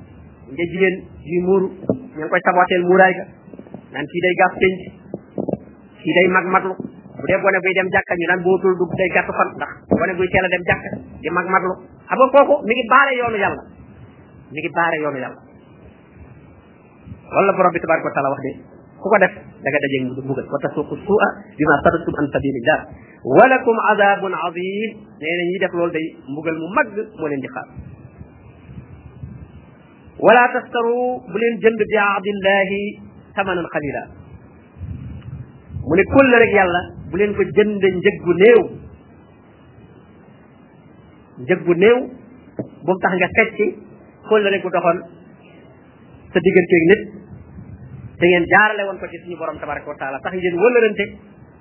nga 0.50 0.64
jigéen 0.72 0.96
yu 1.30 1.38
muuru 1.46 1.66
ña 2.18 2.22
ngi 2.26 2.30
koy 2.34 2.42
sabooteel 2.46 2.82
muuraay 2.88 3.14
ga 3.18 3.24
naan 3.94 4.06
kii 4.10 4.22
day 4.26 4.34
gaaf 4.42 4.54
penc 4.60 4.78
kii 6.02 6.14
day 6.18 6.26
mag 6.34 6.46
maglu 6.54 6.74
bu 7.20 7.26
dee 7.28 7.40
gone 7.44 7.58
buy 7.64 7.72
dem 7.76 7.88
jàkka 7.94 8.14
ñu 8.20 8.26
naan 8.28 8.42
bootul 8.44 8.74
dugg 8.80 8.92
day 9.00 9.08
gàtt 9.16 9.28
fan 9.38 9.48
ndax 9.56 9.70
gone 10.00 10.12
buy 10.20 10.26
teel 10.32 10.44
a 10.44 10.48
dem 10.54 10.62
jàkka 10.70 10.88
di 11.24 11.28
mag 11.36 11.46
maglu 11.54 11.72
xam 12.08 12.16
nga 12.18 12.26
kooku 12.32 12.54
mi 12.66 12.72
ngi 12.76 12.84
baare 12.92 13.12
yoonu 13.20 13.36
yàlla 13.44 13.62
mi 14.52 14.58
ngi 14.60 14.70
baare 14.76 14.96
yoonu 15.04 15.18
yàlla 15.24 15.40
wala 17.34 17.52
borom 17.58 17.72
bi 17.76 17.80
tabaraka 17.80 18.06
wa 18.08 18.14
taala 18.16 18.30
wax 18.34 18.40
de 18.46 18.50
ku 19.00 19.06
ko 19.12 19.16
def 19.22 19.34
da 19.64 19.68
nga 19.70 19.80
dajeeg 19.84 20.02
mu 20.08 20.12
mbugal 20.24 20.46
wa 20.52 20.58
tasuqu 20.64 20.94
su'a 21.04 21.28
bima 21.60 21.74
sarattum 21.84 22.14
an 22.20 22.26
sabilillah 22.32 22.78
wa 23.36 23.44
lakum 23.52 23.76
adabun 23.92 24.32
azim 24.48 24.90
nee 25.20 25.34
na 25.40 25.44
ñi 25.50 25.56
def 25.60 25.72
loolu 25.76 25.92
day 25.92 26.06
mbugal 26.32 26.56
mu 26.56 26.66
mag 26.76 26.88
moo 27.20 27.28
leen 27.28 27.42
di 27.44 27.48
xaar 27.54 27.68
wala 30.24 30.42
tastaru 30.52 31.20
bu 31.30 31.36
leen 31.36 31.54
jënd 31.62 31.80
bi 31.84 31.96
abdillahi 32.00 32.82
thamanan 33.36 33.66
qalila 33.74 34.02
mu 35.86 35.92
ne 35.98 36.04
kull 36.12 36.30
rek 36.44 36.52
yàlla 36.58 36.99
bu 37.12 37.16
leen 37.18 37.32
ko 37.38 37.42
jënde 37.56 37.88
njëg 38.00 38.16
gu 38.26 38.32
néew 38.42 38.60
njëg 41.48 41.60
gu 41.68 41.74
néew 41.82 41.96
bu 42.06 42.86
mu 42.90 42.94
tax 43.04 43.12
nga 43.20 43.28
fecci 43.38 43.66
kóllëre 44.28 44.60
gu 44.62 44.68
doxoon 44.74 44.98
sa 46.32 46.38
digganteeg 46.44 46.84
nit 46.90 47.02
da 48.20 48.24
ngeen 48.30 48.46
jaarale 48.52 48.84
woon 48.88 48.98
ko 49.02 49.08
ci 49.10 49.18
suñu 49.24 49.36
borom 49.40 49.58
tabaraka 49.58 49.90
wa 49.90 50.20
tax 50.22 50.32
ngeen 50.38 50.58
wëlërante 50.62 51.04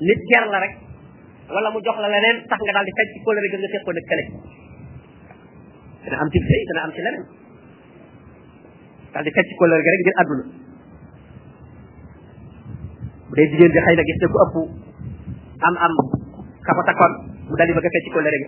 nit 0.10 0.20
ger 0.32 0.46
la 0.54 0.60
rek 0.66 0.74
wala 1.54 1.70
mu 1.74 1.82
jox 1.86 1.98
la 2.00 2.10
leneen 2.14 2.38
tax 2.52 2.60
nga 2.64 2.74
daal 2.78 2.86
di 2.90 2.96
fecci 3.00 3.18
kóllëre 3.26 3.52
gën 3.54 3.60
nga 3.66 3.70
seqoon 3.76 4.00
ak 4.00 4.06
kële 4.12 4.24
dana 6.10 6.22
am 6.24 6.30
ci 6.36 6.40
sëy 6.48 6.62
dana 6.70 6.82
am 6.86 6.94
ci 6.96 7.02
leneen 7.02 7.26
daal 9.16 9.26
di 9.26 9.34
fecci 9.40 9.54
kóllëre 9.58 9.82
gi 9.86 9.92
rek 9.98 10.02
ngir 10.06 10.20
àdduna 10.22 10.46
bu 13.30 13.34
dee 13.36 13.50
jigéen 13.50 13.72
bi 13.74 13.80
xëy 13.88 13.96
na 13.98 14.04
gis 14.12 14.22
na 14.22 14.32
ko 14.34 14.40
ëpp 14.46 14.89
am 15.60 15.76
am 15.76 15.94
ka 16.64 16.72
ko 16.76 16.82
takkoon 16.88 17.14
mu 17.52 17.56
daldi 17.60 17.76
bëgg 17.76 17.88
a 17.90 17.94
fecc 17.96 18.06
ko 18.14 18.20
lëre 18.24 18.38
gi 18.44 18.48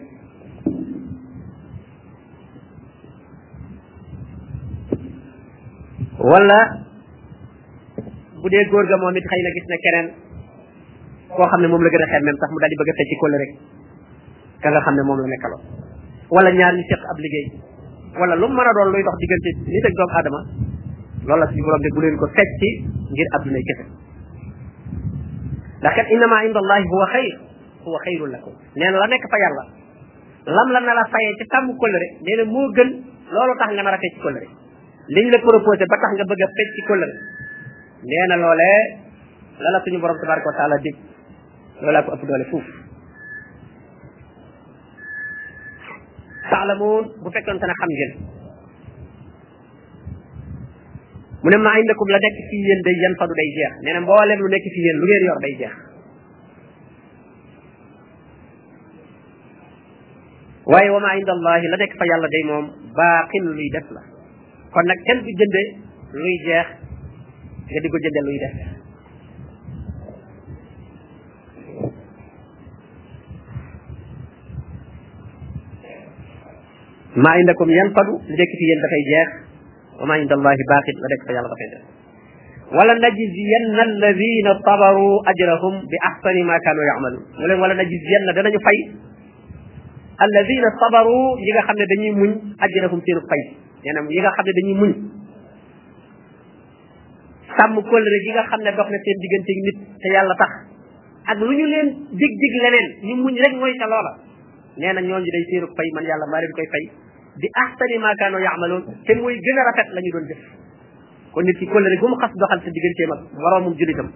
bu 8.42 8.48
dee 8.54 8.64
góor 8.72 8.86
ga 8.90 8.98
moom 9.02 9.16
it 9.20 9.28
xëy 9.32 9.42
na 9.46 9.52
gis 9.58 9.68
na 9.72 9.78
keneen 9.86 10.08
koo 11.36 11.48
xam 11.52 11.62
ne 11.62 11.68
moom 11.68 11.84
la 11.84 11.90
gën 11.94 12.04
a 12.06 12.12
xeet 12.12 12.24
même 12.26 12.40
sax 12.42 12.50
mu 12.54 12.60
daldi 12.64 12.80
bëgg 12.80 12.90
a 12.92 12.96
fecc 13.00 13.12
kóllëre 13.22 13.44
rek 13.44 13.52
ka 14.64 14.68
nga 14.72 14.82
xam 14.86 14.96
ne 14.96 15.04
moom 15.06 15.20
la 15.22 15.28
nekkaloo 15.34 15.62
wala 16.34 16.50
ñaar 16.60 16.74
ñu 16.78 16.84
seq 16.90 17.02
ab 17.12 17.18
liggéey 17.24 17.48
wala 18.20 18.36
lu 18.40 18.48
mu 18.48 18.60
a 18.62 18.74
doon 18.76 18.90
luy 18.94 19.04
dox 19.04 19.16
diggante 19.22 19.52
nit 19.74 19.86
ak 19.90 19.94
doomu 20.00 20.16
aadama 20.16 20.42
loolu 21.28 21.42
la 21.44 21.48
suñu 21.50 21.64
borom 21.66 21.82
de 21.84 21.90
bu 21.94 22.00
leen 22.02 22.18
ko 22.18 22.28
fecc 22.38 22.62
ngir 23.12 23.28
àddunay 23.36 23.64
kese 23.68 23.86
ndax 25.82 25.92
kat 25.98 26.08
innama 26.14 26.46
inda 26.46 26.60
allahi 26.64 26.84
huwa 26.94 27.06
xayr 27.14 27.36
huwa 27.86 28.00
xayrun 28.06 28.32
lakum 28.36 28.54
nee 28.82 28.90
na 28.94 28.98
la 29.04 29.08
nekk 29.14 29.26
yàlla 29.44 29.64
lam 30.58 30.68
la 30.76 30.80
nala 30.80 30.98
la 31.02 31.04
fayee 31.14 31.34
ci 31.42 31.46
tàmm 31.54 31.68
kóllëre 31.82 32.08
nee 32.28 32.36
na 32.38 32.44
moo 32.54 32.68
gën 32.78 32.90
loolu 33.34 33.54
tax 33.62 33.70
nga 33.74 33.84
nar 33.88 33.96
a 33.98 34.00
fecc 34.04 34.16
kóllëre 34.26 34.48
liñ 35.16 35.28
la 35.34 35.38
proposé 35.46 35.84
ba 35.92 35.98
tax 36.04 36.12
nga 36.18 36.26
bëgga 36.32 36.46
a 36.50 36.54
fecc 36.60 36.76
kóllëre 36.90 37.16
nee 38.10 38.24
na 38.30 38.36
loolee 38.42 38.80
la 39.64 39.70
la 39.74 39.80
suñu 39.86 39.98
borom 40.04 40.18
tabaraka 40.22 40.50
wa 40.52 40.58
taala 40.60 40.78
dig 40.86 40.96
loolaa 41.82 42.06
ko 42.06 42.10
ëpp 42.16 42.24
doole 42.30 42.46
fuuf 42.52 42.66
taalamuun 46.52 47.04
bu 47.24 47.28
fekkoon 47.34 47.58
te 47.62 47.66
ne 47.68 47.76
xam 47.80 47.90
ngeen 47.98 48.14
mu 51.42 51.50
ne 51.50 51.58
maa 51.58 51.78
indakum 51.82 52.08
la 52.14 52.20
nekk 52.24 52.36
ci 52.50 52.56
yéen 52.64 52.82
day 52.86 52.96
yan 53.02 53.16
fadu 53.22 53.34
day 53.38 53.50
jeex 53.58 53.72
nee 53.86 53.94
na 53.98 54.02
mboolem 54.06 54.40
lu 54.44 54.50
nekk 54.54 54.66
yéen 54.78 54.98
lu 55.02 55.06
ngeen 55.10 55.26
yor 55.28 55.40
day 55.46 55.54
jeex 55.60 55.76
waaye 60.74 60.90
wa 60.96 61.00
maa 61.06 61.16
inda 61.18 61.32
allahi 61.38 61.66
la 61.74 61.78
nekk 61.82 61.98
fa 62.02 62.06
yàlla 62.12 62.28
day 62.36 62.44
moom 62.52 62.66
baaqin 63.00 63.44
luy 63.58 63.70
def 63.74 63.88
la 63.96 64.02
kon 64.74 64.86
nag 64.86 65.00
kenn 65.08 65.20
du 65.26 65.32
jënde 65.42 65.62
luy 66.22 66.36
jeex 66.46 66.68
nga 67.74 67.80
di 67.82 67.90
ko 67.90 67.98
luy 68.26 68.40
def 68.46 68.56
وما 80.02 80.14
عند 80.14 80.32
الله 80.32 80.52
باق 80.72 80.86
ولك 81.04 81.22
فيا 81.28 81.40
الله 81.40 81.56
فينا 81.62 81.80
ولنجزين 82.78 83.66
الذين 83.90 84.48
صبروا 84.68 85.16
اجرهم 85.32 85.74
باحسن 85.92 86.38
ما 86.50 86.58
كانوا 86.66 86.84
يعملون 86.92 87.60
ولنجزين 87.62 88.22
دا 88.36 88.42
نيو 88.48 88.60
فاي 88.68 88.78
الذين 90.28 90.64
صبروا 90.84 91.26
ييغا 91.48 91.62
خامني 91.68 91.86
دا 91.94 91.98
نيو 92.04 92.12
مون 92.20 92.32
اجرهم 92.66 93.00
سين 93.06 93.18
فاي 93.32 93.42
نانام 93.86 94.06
ييغا 94.18 94.30
خامني 94.38 94.52
دا 94.58 94.62
نيو 94.68 94.76
مون 94.82 94.92
سام 97.58 97.74
كول 97.90 98.04
ري 98.14 98.20
ييغا 98.28 98.44
خامني 98.50 98.72
دوخنا 98.78 98.98
سين 99.06 99.18
ديغنتي 99.24 99.54
الله 99.60 99.86
تا 100.02 100.08
يالا 100.16 100.36
تاخ 100.42 100.52
اك 101.32 101.38
لو 101.40 101.50
لين 101.72 101.88
ديك 102.20 102.34
ديك 102.42 102.54
لنين 102.64 102.88
ني 103.08 103.12
مون 103.24 103.34
رك 103.44 103.54
موي 103.62 103.74
تا 103.82 103.88
لولا 103.92 105.02
من 105.98 106.06
يالا 106.10 106.26
ما 106.34 106.38
ري 106.42 106.48
bi 107.40 107.48
ahsani 107.48 107.96
ma 108.02 108.12
kaanu 108.20 108.38
yaamaloon 108.44 108.84
te 109.08 109.16
muy 109.16 109.36
gën 109.40 109.58
a 109.60 109.64
rafet 109.70 109.88
la 109.96 110.02
ñu 110.02 110.10
doon 110.12 110.26
def 110.28 110.42
kon 111.32 111.42
nit 111.48 111.58
ki 111.60 111.66
kóllëre 111.72 111.96
gu 112.02 112.08
mu 112.12 112.16
xas 112.20 112.34
doxal 112.36 112.60
sa 112.64 112.70
digganteem 112.76 113.12
ak 113.16 113.20
moroomum 113.40 113.74
jullitam 113.80 114.10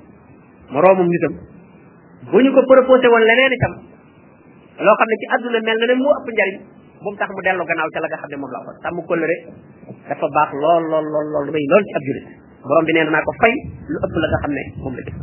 moroomum 0.74 1.08
nitam 1.08 1.34
bu 2.32 2.42
ñu 2.44 2.52
ko 2.52 2.62
proposé 2.68 3.08
woon 3.08 3.24
leneen 3.24 3.56
tam 3.64 3.74
loo 4.84 4.96
xam 5.00 5.08
ne 5.08 5.16
ci 5.22 5.26
àdduna 5.34 5.60
mel 5.64 5.78
na 5.80 5.86
ne 5.88 5.96
moo 5.96 6.12
ëpp 6.20 6.28
njariñ 6.36 6.58
bu 7.02 7.10
mu 7.12 7.16
tax 7.16 7.30
mu 7.32 7.40
dellu 7.42 7.64
gannaaw 7.64 7.90
ca 7.96 8.00
la 8.04 8.08
xam 8.12 8.30
ne 8.30 8.36
moom 8.38 8.52
la 8.52 8.60
waxoon 8.60 8.82
sàmm 8.84 8.98
kóllëre 9.10 9.36
dafa 10.12 10.26
baax 10.36 10.50
lool 10.62 10.84
lool 10.92 11.06
lool 11.12 11.28
lool 11.32 11.46
lu 11.48 11.52
may 11.56 11.64
lool 11.72 11.84
ci 11.88 11.94
ab 11.96 12.04
jullit 12.08 12.28
borom 12.68 12.84
bi 12.86 12.94
nee 13.00 13.06
naa 13.16 13.24
ko 13.24 13.32
fay 13.40 13.54
lu 13.92 13.98
ëpp 14.06 14.16
la 14.24 14.28
xam 14.44 14.52
ne 14.58 14.64
moom 14.84 14.94
la 15.00 15.04
def 15.08 15.18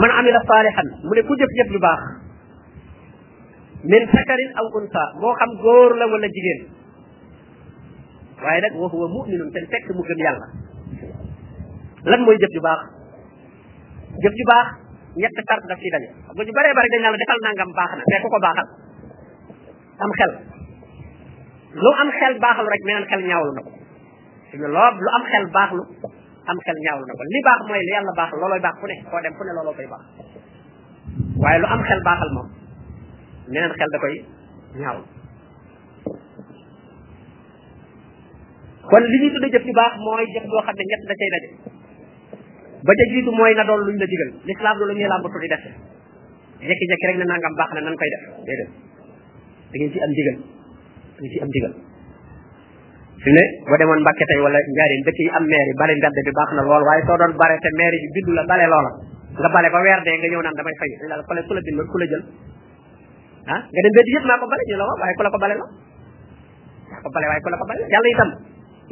man 0.00 0.10
amila 0.18 0.40
saalihan 0.48 0.88
mu 1.06 1.12
ne 1.14 1.22
ku 1.22 1.32
jëf-jëf 1.38 1.70
lu 1.74 1.78
baax 1.86 2.02
من 3.92 4.00
ذكر 4.16 4.40
او 4.60 4.66
انثى 4.80 5.06
مو 5.20 5.34
خم 5.34 5.50
غور 5.62 5.94
لا 5.96 6.04
ولا 6.04 6.26
جيجين 6.26 6.60
واي 8.44 8.60
نك 8.60 8.72
وهو 8.76 9.08
مؤمن 9.08 9.52
تن 9.54 9.64
تك 9.72 9.84
مو 9.96 10.02
گم 10.08 10.18
يالا 10.26 10.46
لان 12.04 12.20
موي 12.24 12.36
جيب 12.36 12.50
جو 12.54 12.60
باخ 12.68 12.80
جيب 14.22 14.32
جو 14.38 14.44
باخ 14.52 14.68
نيت 15.16 15.36
كارت 15.48 15.64
دا 15.70 15.76
سي 15.82 15.88
داني 15.92 16.08
بو 16.36 16.42
جي 16.46 16.52
بري 16.56 16.70
بري 16.78 16.88
دنا 16.94 17.08
لا 17.12 17.16
ديفال 17.22 17.38
نانغام 17.44 17.70
باخنا 17.80 18.02
تي 18.10 18.14
كوكو 18.22 18.38
باخال 18.46 18.66
ام 20.04 20.10
خيل 20.18 20.32
لو 21.82 21.92
ام 22.02 22.10
خيل 22.18 22.34
باخلو 22.44 22.68
رك 22.74 22.82
مينن 22.88 23.04
خيل 23.10 23.20
نياولو 23.28 23.52
نكو 23.58 23.70
سيني 24.50 24.66
لوب 24.74 24.94
لو 25.04 25.10
ام 25.16 25.22
خيل 25.30 25.44
باخلو 25.56 25.82
ام 26.50 26.56
خيل 26.64 26.76
نياولو 26.84 27.04
نكو 27.10 27.22
لي 27.34 27.38
باخ 27.48 27.58
موي 27.68 27.80
لي 27.88 27.92
يالا 27.96 28.12
باخ 28.20 28.28
لولاي 28.40 28.60
باخ 28.66 28.74
فو 28.80 28.86
كو 29.10 29.16
ديم 29.24 29.32
فو 29.38 29.42
لولاي 29.48 29.88
باخ 29.94 30.04
waye 31.44 31.58
lu 31.62 31.66
am 31.74 31.82
xel 31.88 32.00
baaxal 32.06 32.30
moom 32.36 32.48
meneen 33.48 33.72
xel 33.78 33.90
da 33.94 33.98
koy 34.04 34.14
ñaaw 34.80 34.96
kon 38.90 39.02
li 39.10 39.18
ñuy 39.20 39.32
tudde 39.36 39.52
jëf 39.54 39.64
ju 39.68 39.72
baax 39.72 39.92
mooy 40.04 40.24
jëf 40.34 40.44
boo 40.48 40.62
xam 40.64 40.74
ne 40.78 40.84
ñett 40.90 41.02
da 41.08 41.14
cay 41.20 41.30
daje 41.34 41.50
ba 42.84 42.92
ca 42.98 43.04
jiitu 43.12 43.30
mooy 43.36 43.52
na 43.54 43.64
doon 43.68 43.80
luñ 43.86 43.96
la 44.00 44.06
digal 44.12 44.30
lislaam 44.48 44.76
loolu 44.78 44.94
ñuy 44.96 45.08
làmbatu 45.08 45.38
di 45.40 45.48
def 45.52 45.62
jekki-jekki 46.68 47.06
rek 47.06 47.16
ne 47.20 47.24
nangam 47.28 47.54
baax 47.58 47.70
na 47.74 47.80
nan 47.84 47.96
koy 48.00 48.08
def 48.12 48.24
déedéet 48.48 48.70
da 49.70 49.76
ci 49.80 49.98
am 50.04 50.12
digal 50.18 50.36
da 50.40 51.18
ngeen 51.20 51.32
ci 51.34 51.38
am 51.44 51.50
digal 51.56 51.72
fi 53.24 53.30
ne 53.36 53.42
boo 53.68 53.76
demoon 53.80 54.00
Mbàkke 54.04 54.24
tey 54.28 54.40
wala 54.44 54.58
njaariñ 54.72 55.00
dëkk 55.04 55.18
yi 55.24 55.30
am 55.36 55.44
maire 55.50 55.66
yi 55.70 55.76
bale 55.80 55.92
mbedd 56.00 56.16
bi 56.26 56.32
baax 56.38 56.50
na 56.56 56.62
lool 56.64 56.82
waaye 56.88 57.02
soo 57.06 57.18
doon 57.20 57.32
bare 57.40 57.56
te 57.60 57.68
maire 57.78 57.96
bi 58.02 58.08
bindu 58.16 58.32
la 58.36 58.44
bale 58.50 58.66
loola 58.72 58.90
nga 59.40 59.48
bale 59.54 59.68
ba 59.74 59.80
weer 59.84 60.00
dee 60.06 60.16
nga 60.16 60.28
ñëw 60.32 60.42
naan 60.44 60.56
damay 60.56 60.74
fay 60.80 60.88
dañ 61.00 61.08
la 61.10 61.16
ku 61.28 61.32
la 61.36 61.60
bindoon 61.68 61.88
ku 61.92 61.98
la 62.00 62.06
jël 62.12 62.24
ah 63.50 63.60
nga 63.68 63.80
dem 63.84 63.92
weddi 63.98 64.12
yëpp 64.16 64.24
maa 64.28 64.40
ko 64.40 64.46
bale 64.48 64.62
ñu 64.68 64.76
la 64.80 64.84
waaw 64.88 64.98
waaye 65.04 65.14
ku 65.18 65.22
la 65.24 65.30
ko 65.34 65.38
bale 65.42 65.54
la 65.58 65.64
maa 65.64 67.00
ko 67.04 67.08
bale 67.12 67.26
waaye 67.28 67.40
ku 67.44 67.50
la 67.52 67.60
ko 67.60 67.66
bale 67.68 67.80
yàlla 67.92 68.08
itam 68.14 68.30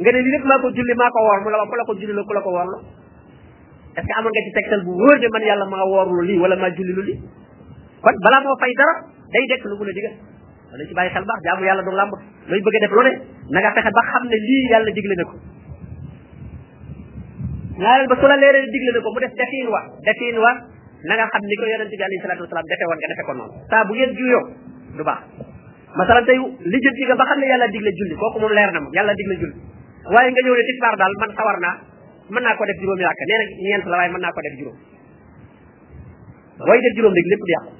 nga 0.03 0.09
ne 0.13 0.19
lii 0.25 0.33
lépp 0.37 0.45
maa 0.49 0.61
ko 0.61 0.67
julli 0.69 0.93
maa 0.99 1.09
ko 1.15 1.19
woor 1.25 1.39
mu 1.41 1.49
la 1.49 1.57
waaw 1.61 1.69
ku 1.69 1.75
la 1.79 1.83
ko 1.89 1.93
julli 1.97 2.13
la 2.13 2.21
ku 2.27 2.33
la 2.37 2.41
ko 2.45 2.49
woor 2.53 2.67
la 2.69 2.77
est-ce 3.97 4.05
que 4.09 4.13
amoon 4.17 4.31
nga 4.33 4.41
ci 4.45 4.51
tegtal 4.57 4.81
bu 4.85 4.91
wóor 4.99 5.17
ne 5.17 5.27
man 5.33 5.41
yàlla 5.49 5.65
maa 5.65 5.83
woorlu 5.89 6.21
lii 6.29 6.37
wala 6.41 6.55
maa 6.61 6.69
julli 6.77 6.93
lu 6.97 7.01
lii 7.09 7.17
kon 8.05 8.15
balaa 8.25 8.41
moo 8.45 8.55
fay 8.61 8.71
dara 8.77 8.93
day 9.33 9.43
dekk 9.53 9.65
lu 9.65 9.75
mun 9.81 9.89
a 9.89 9.93
digal 9.97 10.15
wala 10.73 10.81
ci 10.89 10.93
bàyyi 10.93 11.11
xel 11.17 11.25
baax 11.29 11.39
jaamu 11.49 11.63
yàlla 11.65 11.81
du 11.81 11.89
làmb 11.97 12.13
looy 12.49 12.61
bëgg 12.61 12.77
a 12.77 12.79
def 12.85 12.93
lu 12.93 13.01
ne 13.01 13.11
na 13.49 13.57
nga 13.65 13.73
fexe 13.73 13.89
ba 13.97 14.01
xam 14.13 14.23
ne 14.29 14.37
lii 14.37 14.63
yàlla 14.71 14.89
digle 14.97 15.15
na 15.17 15.25
ko 15.31 15.35
ñaareel 17.81 18.05
ba 18.07 18.15
su 18.21 18.25
la 18.29 18.35
leeree 18.37 18.69
digle 18.69 18.91
na 18.93 18.99
ko 19.01 19.09
mu 19.17 19.19
def 19.25 19.33
defiin 19.33 19.67
wa 19.73 19.81
defiin 20.05 20.37
wa 20.45 20.53
na 21.03 21.13
nga 21.19 21.25
xam 21.31 21.43
ni 21.43 21.55
ko 21.59 21.63
yaronte 21.67 21.95
bi 21.99 22.03
alayhi 22.03 22.23
salatu 22.23 22.43
wasalam 22.47 22.63
defe 22.71 22.85
woon 22.87 22.99
nga 23.03 23.09
defe 23.11 23.23
ko 23.27 23.33
noonu 23.37 23.53
saa 23.71 23.83
bu 23.87 23.91
ngeen 23.95 24.11
juyo 24.19 24.39
du 24.97 25.03
baax 25.03 25.21
masalan 25.99 26.23
tey 26.27 26.37
li 26.71 26.77
jeet 26.85 26.95
ci 26.99 27.03
nga 27.07 27.15
ba 27.19 27.25
xam 27.29 27.39
ne 27.43 27.47
yàlla 27.51 27.67
digle 27.75 27.91
julli 27.91 28.15
koku 28.15 28.37
moom 28.39 28.53
leer 28.55 28.71
na 28.71 28.79
mo 28.79 28.87
yalla 28.95 29.13
digle 29.19 29.35
julli 29.41 29.57
waye 30.15 30.29
nga 30.31 30.41
ñëw 30.43 30.55
ne 30.55 30.63
tisbaar 30.69 30.95
dal 31.01 31.13
man 31.23 31.31
sawarna 31.35 31.71
man 32.35 32.43
na 32.47 32.55
ko 32.55 32.63
def 32.71 32.79
juroom 32.83 32.99
yak 33.03 33.19
ne 33.29 33.35
nak 33.41 33.49
ñeent 33.67 33.85
la 33.91 33.95
waaye 33.99 34.11
man 34.15 34.21
na 34.23 34.31
ko 34.31 34.39
def 34.47 34.55
juroom 34.59 34.77
way 36.71 36.79
def 36.87 36.93
juroom 36.99 37.13
rek 37.19 37.27
lepp 37.35 37.43
di 37.47 37.51
yàqu 37.57 37.71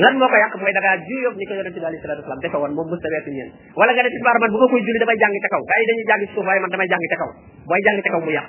lan 0.00 0.14
moko 0.16 0.36
yak 0.40 0.52
moy 0.56 0.62
mooy 0.64 0.72
da 0.72 0.80
ngaa 0.80 0.98
juyo 1.04 1.28
ni 1.36 1.44
ko 1.44 1.52
yaronte 1.52 1.78
bi 1.84 1.84
alayhi 1.84 2.00
salatu 2.00 2.24
wasalam 2.24 2.40
defe 2.40 2.56
woon 2.56 2.72
moom 2.72 2.88
musta 2.88 3.12
weesu 3.12 3.28
ñeen 3.36 3.52
wala 3.76 3.92
nga 3.92 4.02
ne 4.08 4.08
tisbaar 4.16 4.36
man 4.40 4.48
bu 4.48 4.56
nga 4.64 4.68
koy 4.72 4.80
julli 4.80 5.00
damay 5.04 5.18
jàng 5.20 5.34
ca 5.44 5.48
kaw 5.52 5.60
gars 5.68 5.84
dañu 5.88 6.02
dañuy 6.08 6.26
ci 6.32 6.32
suuf 6.32 6.46
waaye 6.48 6.60
man 6.64 6.70
damay 6.72 6.88
jàng 6.88 7.02
ca 7.12 7.16
kaw 7.20 7.30
booy 7.68 7.80
jàng 7.84 7.96
ca 8.04 8.10
kaw 8.16 8.22
mu 8.24 8.32
yak 8.36 8.46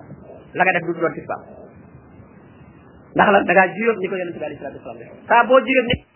la 0.55 0.63
nga 0.63 0.71
def 0.79 0.83
du 0.87 0.93
doon 0.95 1.15
tisbaar 1.19 1.64
ndax 3.15 3.27
lan 3.33 3.45
da 3.45 3.53
ngaa 3.53 3.73
jiyoog 3.75 3.97
ni 3.99 4.07
ko 4.09 4.15
yonente 4.19 4.39
bi 4.39 4.45
alayhi 4.45 4.59
salaatu 4.61 4.77
wasalaam 4.79 4.99
def 5.07 5.27
saa 5.29 5.43
boo 5.47 5.61
jiyoog 5.67 5.85
ni 5.89 6.14